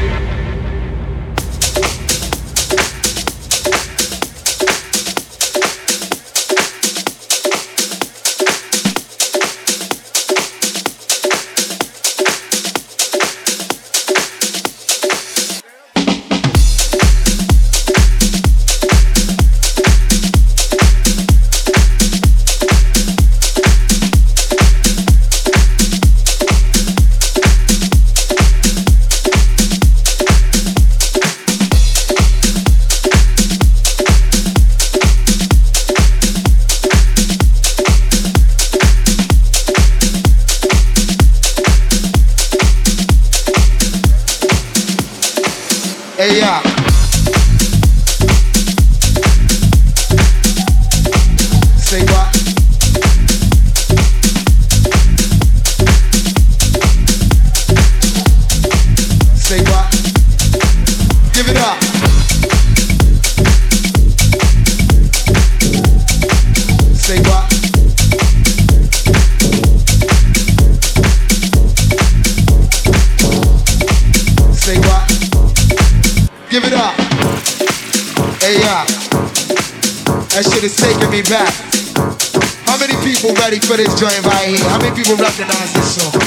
People 84.98 85.14
recognize 85.22 85.70
this 85.78 86.02
song? 86.02 86.18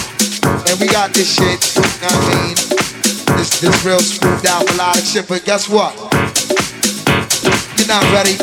And 0.70 0.78
we 0.78 0.86
got 0.86 1.10
this 1.10 1.26
shit, 1.26 1.58
you 1.74 1.82
know 2.06 2.14
what 2.14 2.22
I 2.22 2.38
mean? 2.38 2.54
This, 3.34 3.58
this 3.58 3.74
real 3.82 3.98
smoothed 3.98 4.46
out 4.46 4.62
melodic 4.70 5.02
shit, 5.02 5.26
but 5.26 5.42
guess 5.42 5.66
what? 5.66 5.90
You're 7.74 7.90
not 7.90 8.06
ready. 8.14 8.38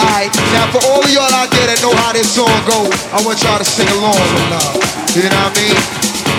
Alright, 0.00 0.32
now 0.56 0.72
for 0.72 0.80
all 0.88 1.04
of 1.04 1.12
y'all 1.12 1.28
out 1.36 1.52
there 1.52 1.68
that 1.68 1.76
know 1.84 1.92
how 2.00 2.16
this 2.16 2.32
song 2.32 2.48
go, 2.64 2.88
I 3.12 3.20
want 3.28 3.36
y'all 3.44 3.60
to 3.60 3.68
sing 3.68 3.88
along 4.00 4.16
with 4.16 4.56
love. 4.56 4.80
You 5.12 5.28
know 5.28 5.36
what 5.36 5.52
I 5.52 5.60
mean? 5.60 5.76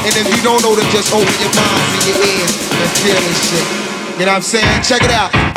And 0.10 0.14
if 0.18 0.26
you 0.34 0.42
don't 0.42 0.62
know, 0.66 0.74
then 0.74 0.90
just 0.90 1.14
open 1.14 1.38
your 1.38 1.54
minds 1.54 1.90
and 1.94 2.04
your 2.10 2.18
ears 2.18 2.54
and 2.82 2.90
feel 2.98 3.20
this 3.22 3.40
shit. 3.46 3.66
You 4.18 4.26
know 4.26 4.34
what 4.34 4.42
I'm 4.42 4.46
saying? 4.46 4.82
Check 4.82 5.06
it 5.06 5.14
out. 5.14 5.57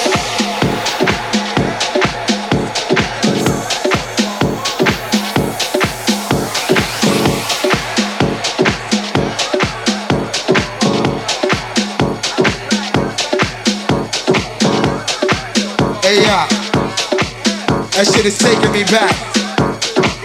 That 18.01 18.09
shit 18.17 18.25
is 18.25 18.41
taking 18.41 18.73
me 18.73 18.81
back. 18.89 19.13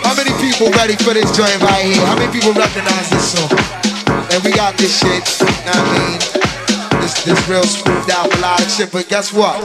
How 0.01 0.17
many 0.17 0.33
people 0.41 0.73
ready 0.81 0.97
for 0.97 1.13
this 1.13 1.29
joint 1.37 1.61
right 1.61 1.85
here? 1.85 2.01
How 2.09 2.17
many 2.17 2.33
people 2.33 2.57
recognize 2.57 3.13
this 3.13 3.37
song? 3.37 3.53
And 4.33 4.41
we 4.41 4.49
got 4.57 4.81
this 4.81 4.97
shit, 4.97 5.21
know 5.69 5.77
what 5.77 5.85
I 5.85 5.93
mean? 5.93 6.17
This, 7.05 7.21
this 7.29 7.37
real 7.45 7.69
smoothed 7.69 8.09
out 8.09 8.33
melodic 8.33 8.73
shit, 8.73 8.89
but 8.89 9.13
guess 9.13 9.29
what? 9.29 9.61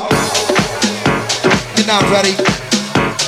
You're 1.80 1.88
not 1.88 2.04
ready. 2.12 2.36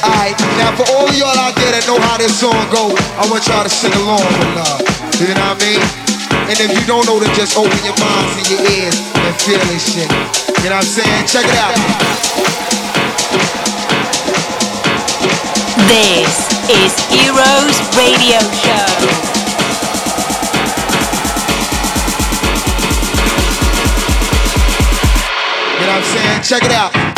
Alright, 0.04 0.36
now 0.60 0.76
for 0.76 0.84
all 1.00 1.08
y'all 1.16 1.32
out 1.32 1.56
there 1.56 1.72
that 1.72 1.88
know 1.88 1.96
how 2.04 2.20
this 2.20 2.36
song 2.36 2.60
go, 2.68 2.92
I 3.16 3.24
want 3.32 3.48
y'all 3.48 3.64
to 3.64 3.72
sing 3.72 3.96
along 4.04 4.20
with 4.20 4.52
love. 4.52 4.84
You 5.16 5.32
know 5.32 5.48
what 5.48 5.64
I 5.64 5.64
mean? 5.64 5.80
And 6.52 6.60
if 6.60 6.76
you 6.76 6.84
don't 6.84 7.08
know, 7.08 7.24
then 7.24 7.32
just 7.40 7.56
open 7.56 7.72
your 7.88 7.96
minds 8.04 8.36
and 8.36 8.48
your 8.52 8.60
ears 8.68 9.00
and 9.00 9.32
feel 9.48 9.64
this 9.72 9.96
shit. 9.96 10.12
You 10.60 10.76
know 10.76 10.76
what 10.76 10.84
I'm 10.84 10.92
saying? 10.92 11.24
Check 11.32 11.48
it 11.48 11.56
out. 11.56 11.72
This 15.76 16.48
is 16.70 17.00
Heroes 17.10 17.80
Radio 17.98 18.38
Show. 18.54 18.86
You 25.74 25.80
know 25.80 25.88
what 25.88 25.98
I'm 25.98 26.04
saying? 26.04 26.44
Check 26.44 26.64
it 26.64 26.72
out. 26.72 27.13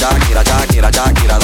jack, 0.00 0.28
get 0.28 0.40
a 0.40 0.44
jack, 0.44 0.68
get 0.70 0.84
a 0.84 0.90
jack, 0.90 1.14
get 1.14 1.30
a 1.30 1.39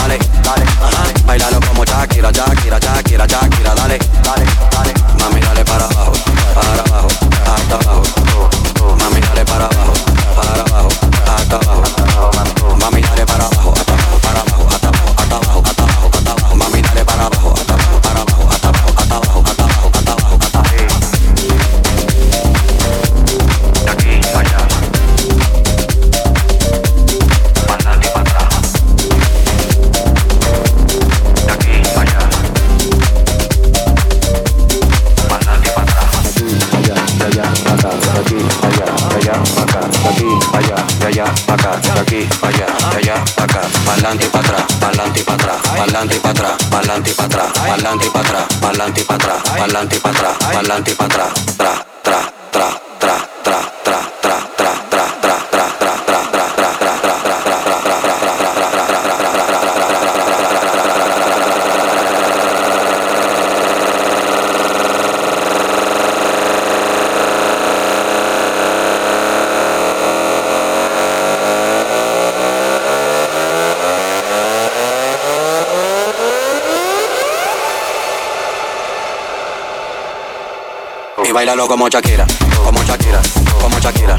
bailalo 81.56 81.68
como 81.68 81.88
Shakira, 81.88 82.26
como 82.64 82.82
Shakira, 82.84 83.22
como 83.62 83.78
Shakira. 83.78 84.16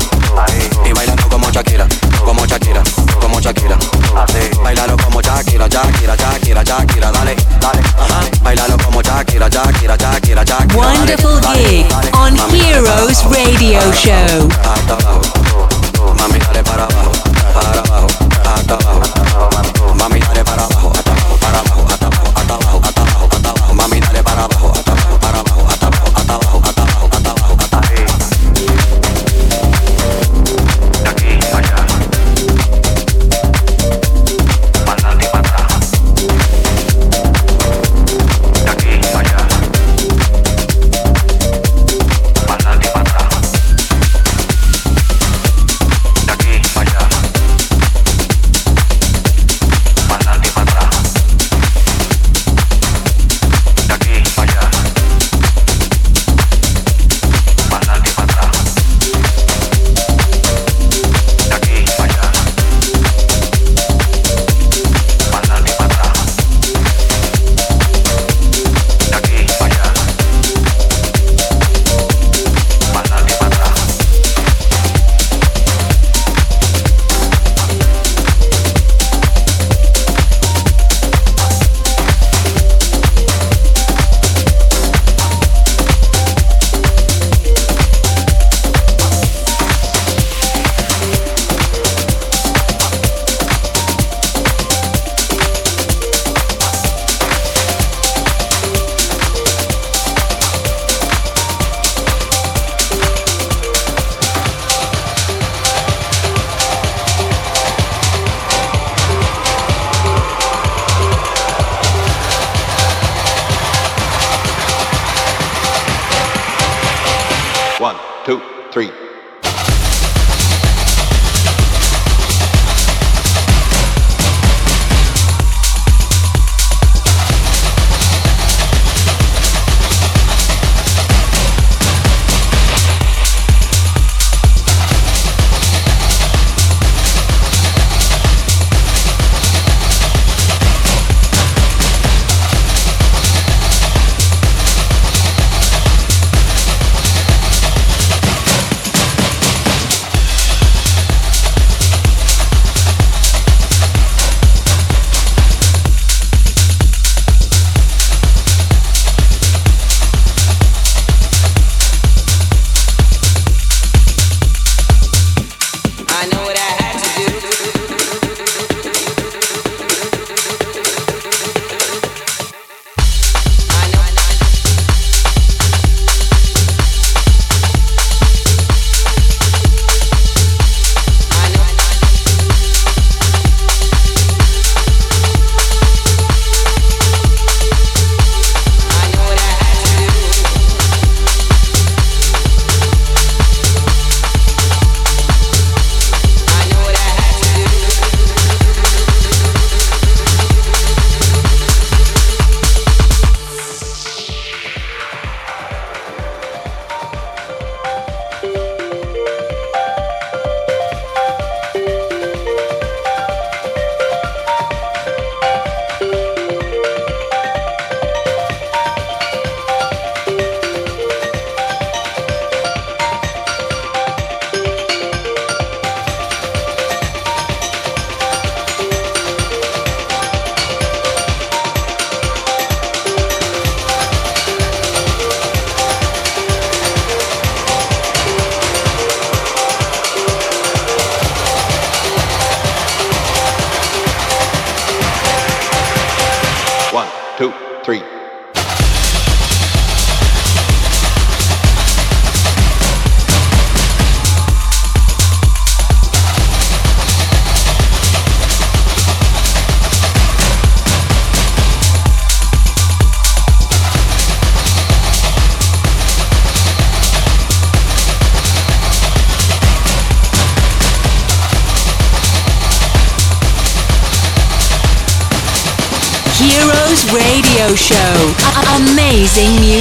Y 0.83 0.91
bailalo 0.91 1.29
como 1.29 1.51
Shakira, 1.51 1.87
como 2.25 2.45
Shakira, 2.47 2.81
como 3.21 3.39
Shakira. 3.39 3.77
Bailalo 4.63 4.97
como 4.97 5.21
Shakira, 5.21 5.67
Shakira, 5.67 6.15
Shakira, 6.15 6.63
Shakira, 6.63 7.11
dale, 7.11 7.35
dale. 7.59 7.81
Bailalo 8.41 8.75
como 8.83 9.03
Shakira, 9.03 9.49
Shakira, 9.49 9.95
Shakira, 9.95 10.43
Shakira. 10.43 10.75
Wonderful 10.75 11.39
gig 11.53 11.85
on 12.13 12.35
Heroes 12.49 13.23
Radio 13.25 13.81
Show. 13.93 14.49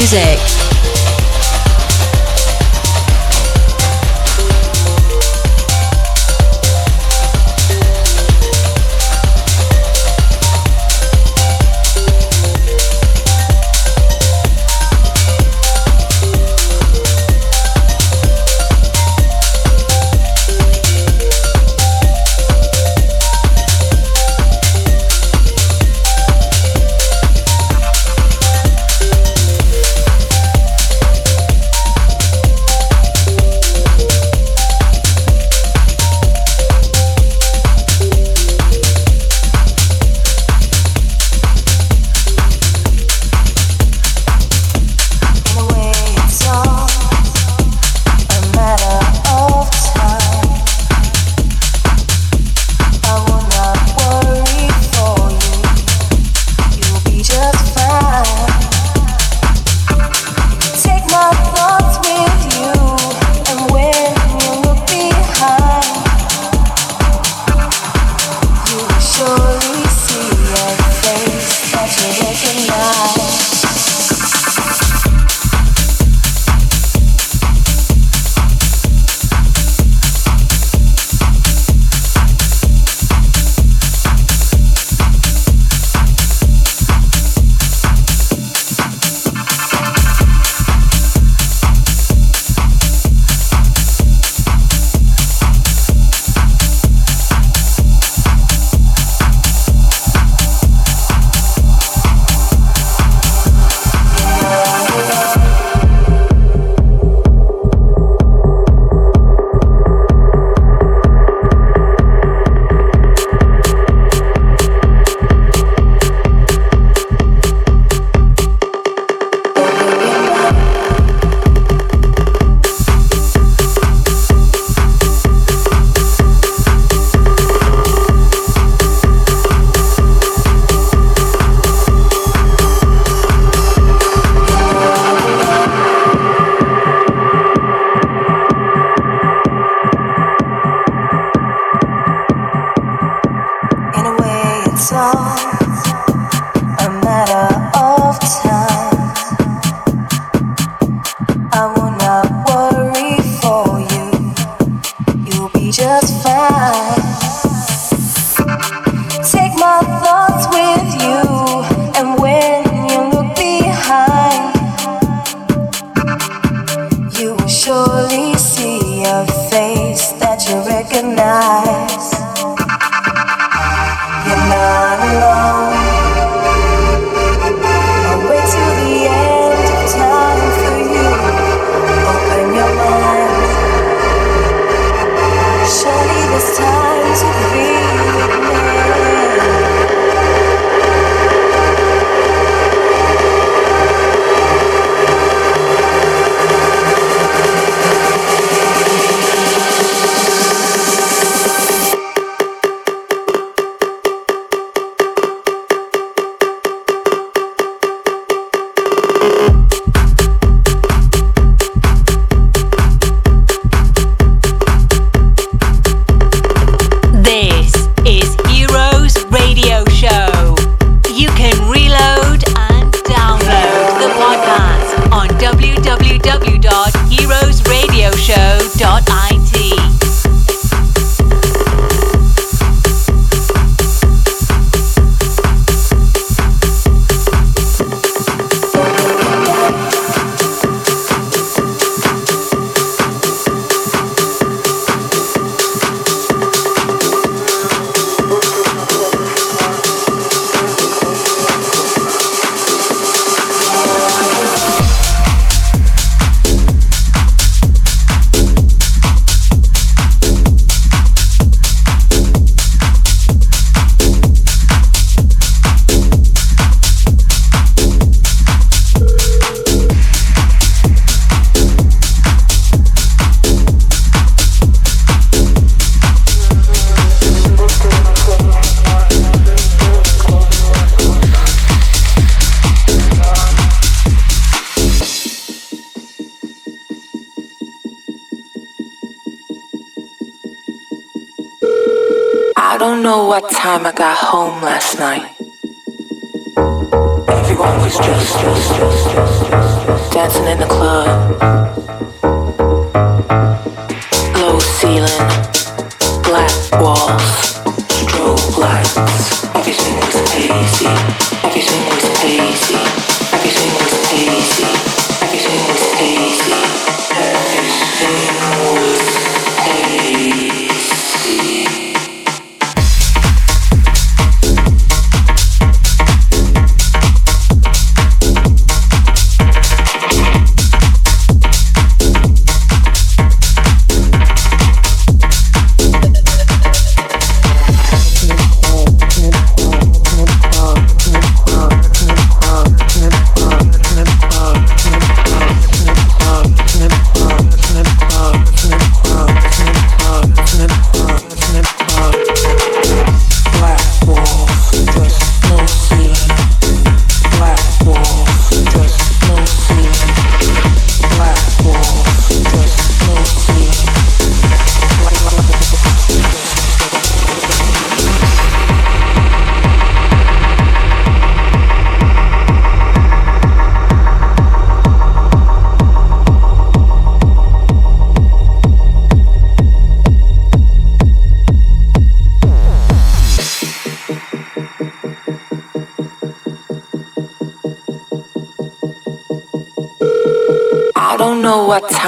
Music. 0.07 0.56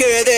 Good. 0.00 0.29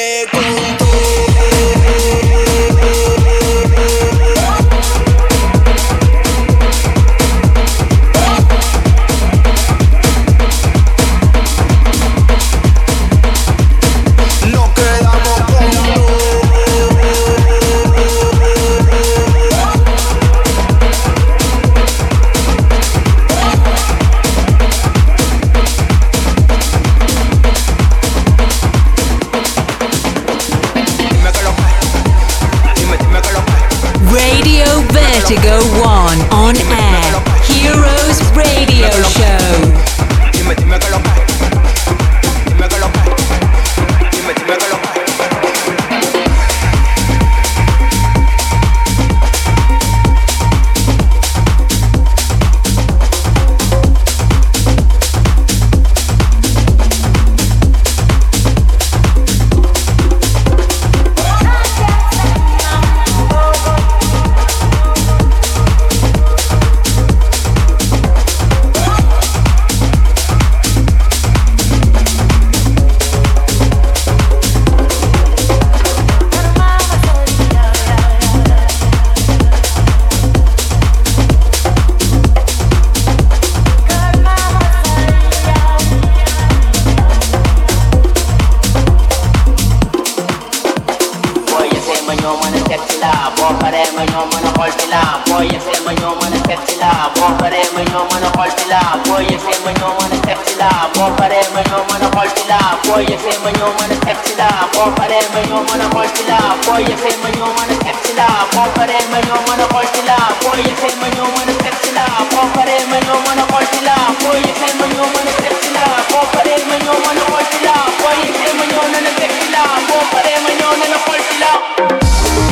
Popare 105.13 105.29
mayo 105.35 105.61
mana 105.69 105.89
koltila, 105.93 106.39
poye 106.65 106.97
se 106.97 107.11
mayo 107.23 107.45
mana 107.57 107.77
kapsila. 107.85 108.27
Popare 108.53 108.97
mayo 109.13 109.37
mana 109.47 109.67
koltila, 109.69 110.17
poye 110.41 110.73
se 110.81 110.89
mayo 111.01 111.25
mana 111.37 111.53
kapsila. 111.63 112.05
Popare 112.33 112.77
mayo 112.89 113.21
mana 113.27 113.45
koltila, 113.53 113.95
poye 114.25 114.53
se 114.57 114.69
mayo 114.81 115.05
mana 115.13 115.33
kapsila. 115.37 115.85
Popare 116.09 116.57
mayo 116.65 116.95
mana 117.05 117.23
koltila, 117.29 117.75
poye 118.01 118.33
se 118.41 118.49
mayo 118.57 118.81
mana 118.93 119.11
kapsila. 119.21 119.63
Popare 119.91 120.35
mayo 120.45 120.69
mana 120.81 120.97
koltila. 121.05 122.52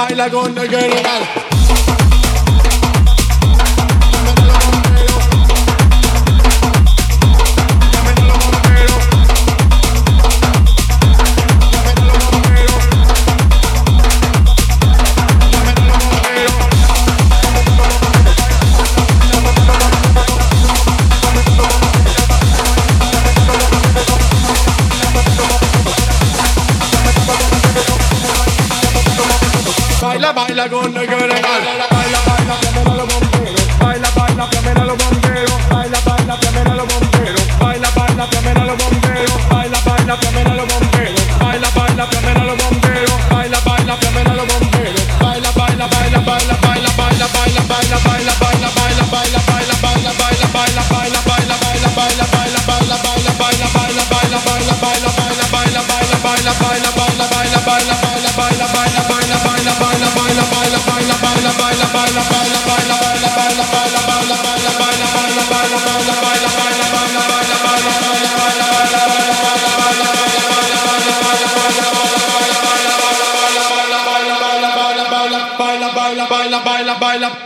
baila 0.00 0.30
con 0.30 0.56
el 0.56 0.68
girl. 0.68 1.39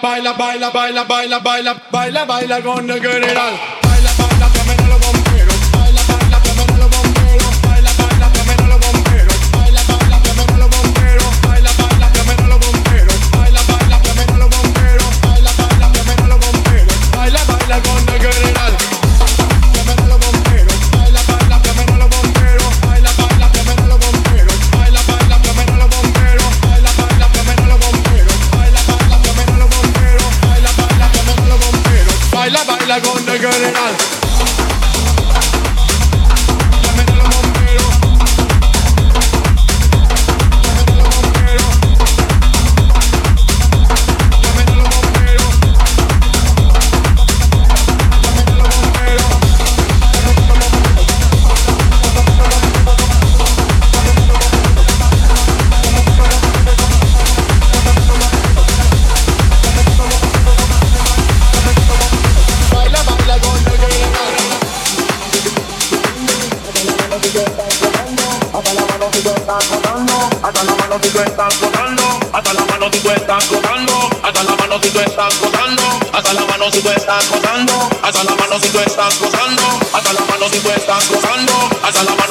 baila, 0.05 0.34
baila, 0.34 0.70
baila, 0.70 1.05
baila, 1.05 1.38
baila, 1.38 1.74
baila, 1.90 2.24
baila 2.26 2.62
con 2.62 2.90
el 2.90 3.00
general. 3.00 3.84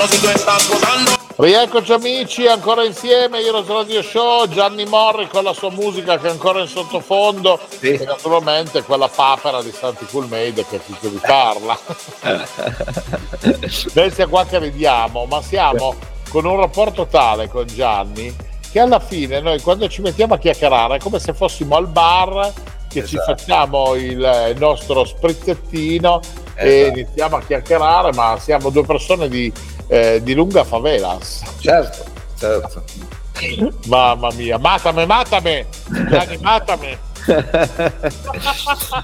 Tú 0.07 0.27
estás 0.29 0.67
gozando. 0.69 1.11
Rieccoci 1.35 1.91
amici, 1.93 2.47
ancora 2.47 2.83
insieme, 2.85 3.39
Heroes 3.39 3.67
Radio 3.67 4.03
Show, 4.03 4.47
Gianni 4.47 4.85
Morri 4.85 5.27
con 5.27 5.43
la 5.43 5.53
sua 5.53 5.71
musica 5.71 6.19
che 6.19 6.27
è 6.27 6.29
ancora 6.29 6.59
in 6.61 6.67
sottofondo 6.67 7.59
e 7.79 8.03
naturalmente 8.05 8.83
quella 8.83 9.07
papera 9.07 9.61
di 9.63 9.71
Santi 9.71 10.05
Cool 10.05 10.27
Made 10.27 10.63
che 10.65 10.75
è 10.75 10.79
tutto 10.85 11.09
vi 11.09 11.19
parla. 11.19 11.77
Noi 13.93 14.11
siamo 14.11 14.29
qua 14.31 14.45
che 14.45 14.59
ridiamo, 14.59 15.25
ma 15.25 15.41
siamo 15.41 15.95
con 16.29 16.45
un 16.45 16.57
rapporto 16.57 17.07
tale 17.07 17.47
con 17.49 17.65
Gianni 17.65 18.33
che 18.71 18.79
alla 18.79 18.99
fine 18.99 19.39
noi 19.39 19.59
quando 19.61 19.87
ci 19.87 20.01
mettiamo 20.01 20.33
a 20.33 20.37
chiacchierare 20.39 20.95
è 20.95 20.99
come 20.99 21.19
se 21.19 21.33
fossimo 21.33 21.75
al 21.75 21.87
bar 21.87 22.51
che 22.89 23.05
ci 23.05 23.15
Esatto. 23.17 23.35
facciamo 23.35 23.93
il, 23.95 24.49
il 24.49 24.55
nostro 24.57 25.03
sprizzettino 25.05 26.19
e 26.55 26.79
Esatto. 26.79 26.99
iniziamo 26.99 27.35
a 27.37 27.41
chiacchierare, 27.41 28.13
ma 28.13 28.37
siamo 28.39 28.69
due 28.69 28.83
persone 28.83 29.27
di, 29.27 29.51
eh, 29.87 30.21
di 30.23 30.33
lunga 30.33 30.63
favelas. 30.63 31.41
Certo, 31.59 32.03
certo. 32.37 32.83
Mamma 33.87 34.31
mia, 34.33 34.57
matame, 34.57 35.05
matame, 35.05 35.67
matame. 36.41 37.11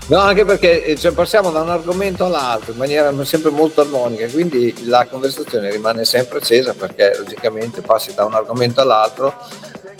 No, 0.08 0.18
anche 0.20 0.44
perché 0.44 0.84
eh, 0.84 0.98
cioè, 0.98 1.14
passiamo 1.14 1.52
da 1.52 1.62
un 1.62 1.70
argomento 1.70 2.26
all'altro 2.26 2.74
in 2.74 2.78
maniera 2.78 3.14
sempre 3.24 3.50
molto 3.50 3.82
armonica, 3.82 4.28
quindi 4.28 4.86
la 4.86 5.06
conversazione 5.08 5.72
rimane 5.72 6.04
sempre 6.06 6.40
accesa 6.40 6.74
perché 6.74 7.16
logicamente 7.18 7.82
passi 7.82 8.14
da 8.14 8.26
un 8.26 8.34
argomento 8.34 8.82
all'altro 8.82 9.34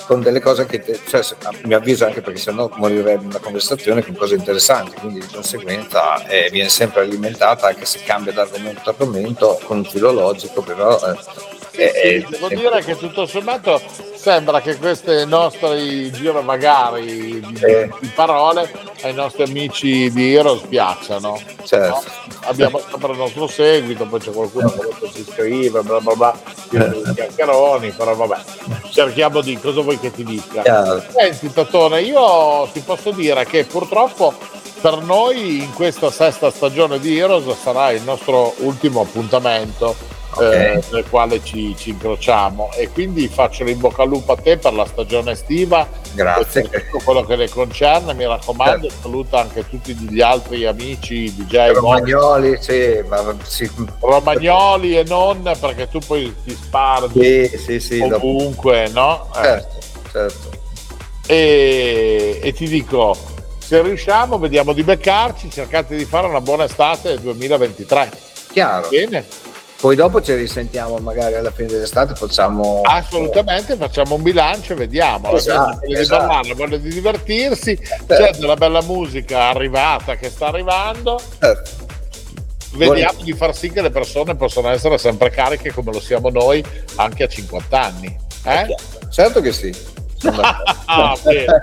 con 0.06 0.22
delle 0.22 0.40
cose 0.40 0.66
che, 0.66 0.80
te- 0.82 1.00
cioè, 1.08 1.22
mio 1.64 1.78
avviso 1.78 2.06
anche 2.06 2.22
perché 2.22 2.40
sennò 2.40 2.70
morirebbe 2.76 3.26
una 3.26 3.40
conversazione 3.40 4.04
con 4.04 4.16
cose 4.16 4.36
interessanti, 4.36 5.00
quindi 5.00 5.20
di 5.20 5.28
conseguenza 5.32 6.26
eh, 6.28 6.50
viene 6.52 6.70
sempre 6.70 7.02
alimentata 7.02 7.68
anche 7.68 7.86
se 7.86 8.02
cambia 8.04 8.34
da 8.34 8.42
argomento 8.42 8.90
a 8.90 8.90
argomento 8.90 9.60
con 9.64 9.78
un 9.78 9.86
filo 9.86 10.12
logico, 10.12 10.62
però 10.62 11.00
eh, 11.74 11.92
eh, 12.04 12.26
Devo 12.30 12.50
eh, 12.50 12.56
dire 12.56 12.84
che 12.84 12.98
tutto 12.98 13.26
sommato 13.26 13.82
sembra 14.20 14.60
che 14.60 14.78
questi 14.78 15.26
nostri 15.26 16.12
girovagari 16.12 17.40
di, 17.40 17.60
Eh. 17.64 17.90
di 18.02 18.08
parole 18.14 18.70
ai 19.04 19.14
nostri 19.14 19.44
amici 19.44 20.12
di 20.12 20.36
Heroes 20.36 20.64
piacciono. 20.68 21.40
Certo. 21.64 21.88
no? 21.88 22.04
Abbiamo 22.42 22.80
sempre 22.80 23.14
il 23.14 23.18
nostro 23.18 23.48
seguito, 23.48 24.06
poi 24.06 24.20
c'è 24.20 24.32
qualcuno 24.32 24.70
che 24.70 25.10
si 25.14 25.22
iscrive, 25.22 25.82
bla 25.82 26.02
bla 26.02 26.16
bla, 26.16 26.40
i 26.72 27.14
chiacchieroni, 27.14 27.92
però 27.92 28.14
vabbè, 28.16 28.38
cerchiamo 28.92 29.40
di 29.40 29.58
cosa 29.58 29.82
vuoi 29.82 29.98
che 29.98 30.12
ti 30.12 30.26
dica. 30.26 30.64
Chiaro. 30.64 31.02
Senti 31.16 31.54
Tatone, 31.54 32.02
io 32.02 32.68
ti 32.74 32.82
posso 32.82 33.12
dire 33.12 33.46
che 33.46 33.64
purtroppo 33.64 34.34
per 34.82 35.02
noi 35.02 35.64
in 35.64 35.74
questa 35.74 36.12
sesta 36.12 36.52
stagione 36.52 37.00
di 37.00 37.18
Heroes 37.18 37.58
sarà 37.58 37.92
il 37.92 38.02
nostro 38.02 38.54
ultimo 38.58 39.02
appuntamento 39.02 39.96
eh, 40.38 40.82
nel 40.92 41.06
quale 41.10 41.44
ci, 41.44 41.76
ci 41.78 41.90
incrociamo 41.92 42.72
e 42.76 42.90
quindi 42.90 43.28
faccio 43.28 43.64
l'in 43.64 43.80
bocca 43.80 44.04
al 44.04 44.10
lupo 44.10 44.34
a 44.34 44.36
te 44.38 44.58
per 44.58 44.74
la 44.74 44.86
stagione 44.86 45.32
estiva 45.32 45.88
Grazie. 46.14 46.68
per 46.68 46.84
tutto 46.84 47.04
quello 47.04 47.24
che 47.24 47.36
le 47.36 47.50
concerne 47.50 48.14
mi 48.14 48.26
raccomando 48.26 48.90
saluta 49.02 49.40
anche 49.40 49.68
tutti 49.68 49.94
gli 49.96 50.22
altri 50.22 50.66
amici 50.66 51.34
DJ 51.34 51.72
Romagnoli, 51.72 52.58
sì, 52.62 53.04
ma 53.08 53.36
sì, 53.44 53.70
Romagnoli 54.00 54.98
e 54.98 55.04
non 55.04 55.42
perché 55.60 55.90
tu 55.90 56.00
poi 56.00 56.34
ti 56.44 56.56
spargi 56.56 57.48
sì, 57.50 57.58
sì, 57.58 57.80
sì, 57.80 58.08
dopo- 58.08 58.28
ovunque 58.28 58.88
no? 58.90 59.30
Eh. 59.36 59.42
certo, 59.42 59.78
certo. 60.12 60.50
e, 61.26 62.40
e 62.42 62.54
ti 62.54 62.68
dico 62.68 63.16
se 63.58 63.82
riusciamo 63.82 64.38
vediamo 64.38 64.74
di 64.74 64.84
beccarci 64.84 65.50
cercate 65.50 65.96
di 65.96 66.06
fare 66.06 66.28
una 66.28 66.42
buona 66.42 66.66
estate 66.66 67.20
2023 67.20 68.12
Chiaro. 68.52 68.88
bene 68.90 69.26
Poi 69.80 69.96
dopo 69.96 70.22
ci 70.22 70.34
risentiamo 70.34 70.98
magari 70.98 71.36
alla 71.36 71.52
fine 71.52 71.70
dell'estate, 71.70 72.14
facciamo... 72.14 72.82
assolutamente 72.84 73.78
facciamo 73.78 74.16
un 74.16 74.22
bilancio 74.24 74.74
e 74.74 74.76
vediamo 74.76 75.32
la 75.32 75.38
Esatto, 75.38 75.70
gente 75.72 75.86
voglia 75.88 76.00
esatto. 76.00 76.22
di 76.22 76.28
ballare 76.28 76.54
voglia 76.54 76.78
di 76.78 76.90
divertirsi 76.90 77.80
c'è 78.06 78.32
della 78.38 78.56
bella 78.56 78.82
musica 78.82 79.48
arrivata 79.48 80.16
che 80.18 80.30
sta 80.30 80.48
arrivando 80.48 81.18
Certo. 81.40 81.70
vediamo 82.74 83.22
di 83.24 83.32
far 83.34 83.56
sì 83.56 83.72
che 83.72 83.82
le 83.82 83.90
persone 83.90 84.36
possano 84.36 84.68
essere 84.70 84.98
sempre 84.98 85.30
cariche 85.30 85.72
come 85.72 85.94
lo 85.94 86.02
siamo 86.02 86.30
noi 86.30 86.62
anche 86.96 87.24
a 87.24 87.28
50 87.28 87.82
anni 87.82 88.18
eh? 88.44 88.76
Certo 89.10 89.40
che 89.40 89.54
sì. 89.54 89.74
Ah, 90.92 91.16
bene. 91.24 91.60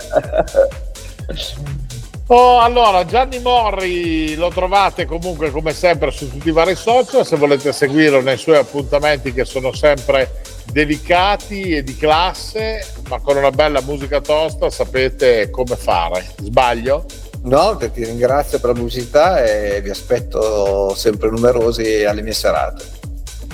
Oh, 2.29 2.59
allora, 2.59 3.05
Gianni 3.05 3.39
Morri 3.39 4.35
lo 4.35 4.49
trovate 4.49 5.05
comunque 5.05 5.53
come 5.53 5.73
sempre 5.73 6.11
su 6.11 6.29
tutti 6.29 6.49
i 6.49 6.53
vari 6.53 6.75
social, 6.75 7.25
se 7.25 7.37
volete 7.37 7.73
seguirlo 7.73 8.21
nei 8.21 8.37
suoi 8.37 8.57
appuntamenti 8.57 9.33
che 9.33 9.45
sono 9.45 9.73
sempre 9.73 10.43
delicati 10.73 11.77
e 11.77 11.85
di 11.85 11.97
classe, 11.97 12.85
ma 13.09 13.21
con 13.21 13.37
una 13.37 13.53
bella 13.53 13.81
musica 13.81 14.21
tosta 14.21 14.71
sapete 14.71 15.51
come 15.51 15.77
fare. 15.77 16.27
Sbaglio? 16.43 17.05
No, 17.43 17.77
che 17.77 17.93
ti 17.93 18.05
ringrazio 18.05 18.59
per 18.59 18.71
la 18.71 18.75
pubblicità 18.77 19.45
e 19.45 19.81
vi 19.81 19.91
aspetto 19.91 20.93
sempre 20.97 21.31
numerosi 21.31 22.03
alle 22.05 22.23
mie 22.23 22.33
serate. 22.33 22.85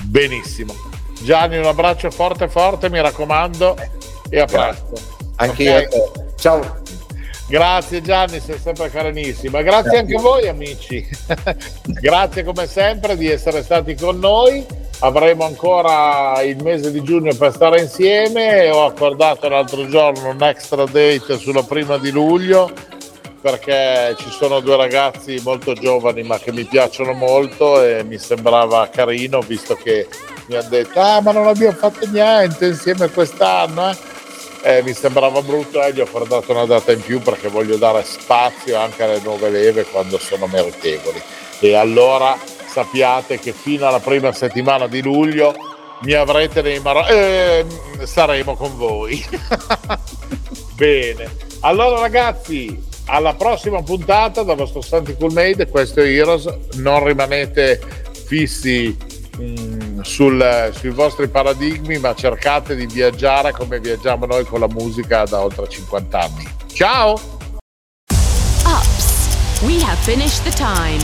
Benissimo. 0.01 0.73
Gianni, 1.21 1.57
un 1.57 1.65
abbraccio 1.65 2.09
forte 2.09 2.47
forte, 2.49 2.89
mi 2.89 2.99
raccomando, 2.99 3.77
e 4.29 4.39
a 4.39 4.45
presto. 4.45 4.99
Anche 5.35 5.61
io 5.61 5.75
Ok? 5.75 5.83
a 5.83 5.87
te. 5.87 6.11
Ciao. 6.37 6.81
Grazie 7.47 8.01
Gianni, 8.01 8.39
sei 8.39 8.57
sempre 8.57 8.89
carinissima. 8.89 9.61
Grazie 9.61 9.99
anche 9.99 10.15
a 10.15 10.21
voi 10.21 10.47
amici. 10.47 11.05
Grazie 11.85 12.43
come 12.43 12.67
sempre 12.67 13.17
di 13.17 13.29
essere 13.29 13.63
stati 13.63 13.95
con 13.95 14.17
noi. 14.19 14.65
Avremo 14.99 15.43
ancora 15.43 16.41
il 16.41 16.63
mese 16.63 16.91
di 16.91 17.03
giugno 17.03 17.33
per 17.35 17.51
stare 17.51 17.81
insieme. 17.81 18.69
Ho 18.69 18.85
accordato 18.85 19.49
l'altro 19.49 19.87
giorno 19.87 20.29
un 20.29 20.41
extra 20.41 20.85
date 20.85 21.37
sulla 21.37 21.63
prima 21.63 21.97
di 21.97 22.11
luglio 22.11 22.71
perché 23.41 24.15
ci 24.17 24.29
sono 24.29 24.61
due 24.61 24.77
ragazzi 24.77 25.41
molto 25.43 25.73
giovani 25.73 26.23
ma 26.23 26.39
che 26.39 26.53
mi 26.53 26.63
piacciono 26.63 27.11
molto 27.11 27.83
e 27.83 28.01
mi 28.05 28.17
sembrava 28.17 28.87
carino 28.87 29.41
visto 29.41 29.75
che 29.75 30.07
mi 30.47 30.55
hanno 30.55 30.69
detto 30.69 31.01
ah 31.01 31.19
ma 31.19 31.33
non 31.33 31.47
abbiamo 31.47 31.75
fatto 31.75 32.09
niente 32.09 32.67
insieme 32.67 33.09
quest'anno 33.09 33.89
eh?" 33.89 34.12
Eh, 34.65 34.81
mi 34.81 34.93
sembrava 34.93 35.41
brutto 35.41 35.83
e 35.83 35.91
gli 35.93 35.99
ho 35.99 36.25
dato 36.25 36.53
una 36.53 36.65
data 36.65 36.93
in 36.93 37.01
più 37.01 37.19
perché 37.19 37.49
voglio 37.49 37.75
dare 37.75 38.03
spazio 38.05 38.77
anche 38.79 39.03
alle 39.03 39.19
nuove 39.21 39.49
leve 39.49 39.83
quando 39.83 40.17
sono 40.17 40.47
meritevoli. 40.47 41.21
E 41.59 41.73
allora 41.75 42.37
sappiate 42.65 43.39
che 43.39 43.51
fino 43.51 43.85
alla 43.87 43.99
prima 43.99 44.31
settimana 44.31 44.87
di 44.87 45.01
luglio 45.01 45.53
mi 46.03 46.13
avrete 46.13 46.61
nei 46.61 46.79
maro- 46.79 47.07
eh, 47.07 47.65
saremo 48.03 48.55
con 48.55 48.75
voi. 48.77 49.23
Bene, 50.75 51.29
allora 51.61 51.99
ragazzi, 51.99 52.81
alla 53.05 53.33
prossima 53.33 53.81
puntata 53.83 54.43
da 54.43 54.53
vostro 54.53 54.81
Santi 54.81 55.15
Cool 55.15 55.33
Made, 55.33 55.67
questo 55.67 56.01
è 56.01 56.05
Heroes, 56.05 56.47
non 56.75 57.05
rimanete 57.05 57.81
fissi 58.25 58.95
mm, 59.37 59.82
sul- 60.01 60.71
sui 60.73 60.89
vostri 60.89 61.27
paradigmi, 61.27 61.97
ma 61.99 62.13
cercate 62.15 62.75
di 62.75 62.85
viaggiare 62.85 63.51
come 63.51 63.79
viaggiamo 63.79 64.25
noi 64.25 64.45
con 64.45 64.59
la 64.59 64.67
musica 64.67 65.23
da 65.25 65.41
oltre 65.41 65.67
50 65.67 66.19
anni. 66.19 66.47
Ciao! 66.73 67.19
Ups, 68.65 69.61
we 69.61 69.79
have 69.81 69.97
finished 69.99 70.43
the 70.43 70.51
time. 70.51 71.01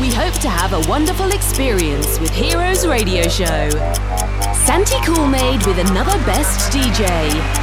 We 0.00 0.10
hope 0.10 0.38
to 0.40 0.48
have 0.48 0.72
a 0.72 0.80
wonderful 0.88 1.30
experience 1.32 2.18
with 2.18 2.30
Heroes 2.30 2.86
Radio 2.86 3.28
Show. 3.28 3.68
Santi 4.64 4.96
Coolmade 5.04 5.66
with 5.66 5.78
another 5.78 6.16
best 6.24 6.72
DJ. 6.72 7.04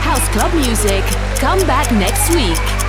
House 0.04 0.28
Club 0.30 0.54
Music. 0.54 1.04
Come 1.40 1.66
back 1.66 1.92
next 1.92 2.30
week. 2.36 2.89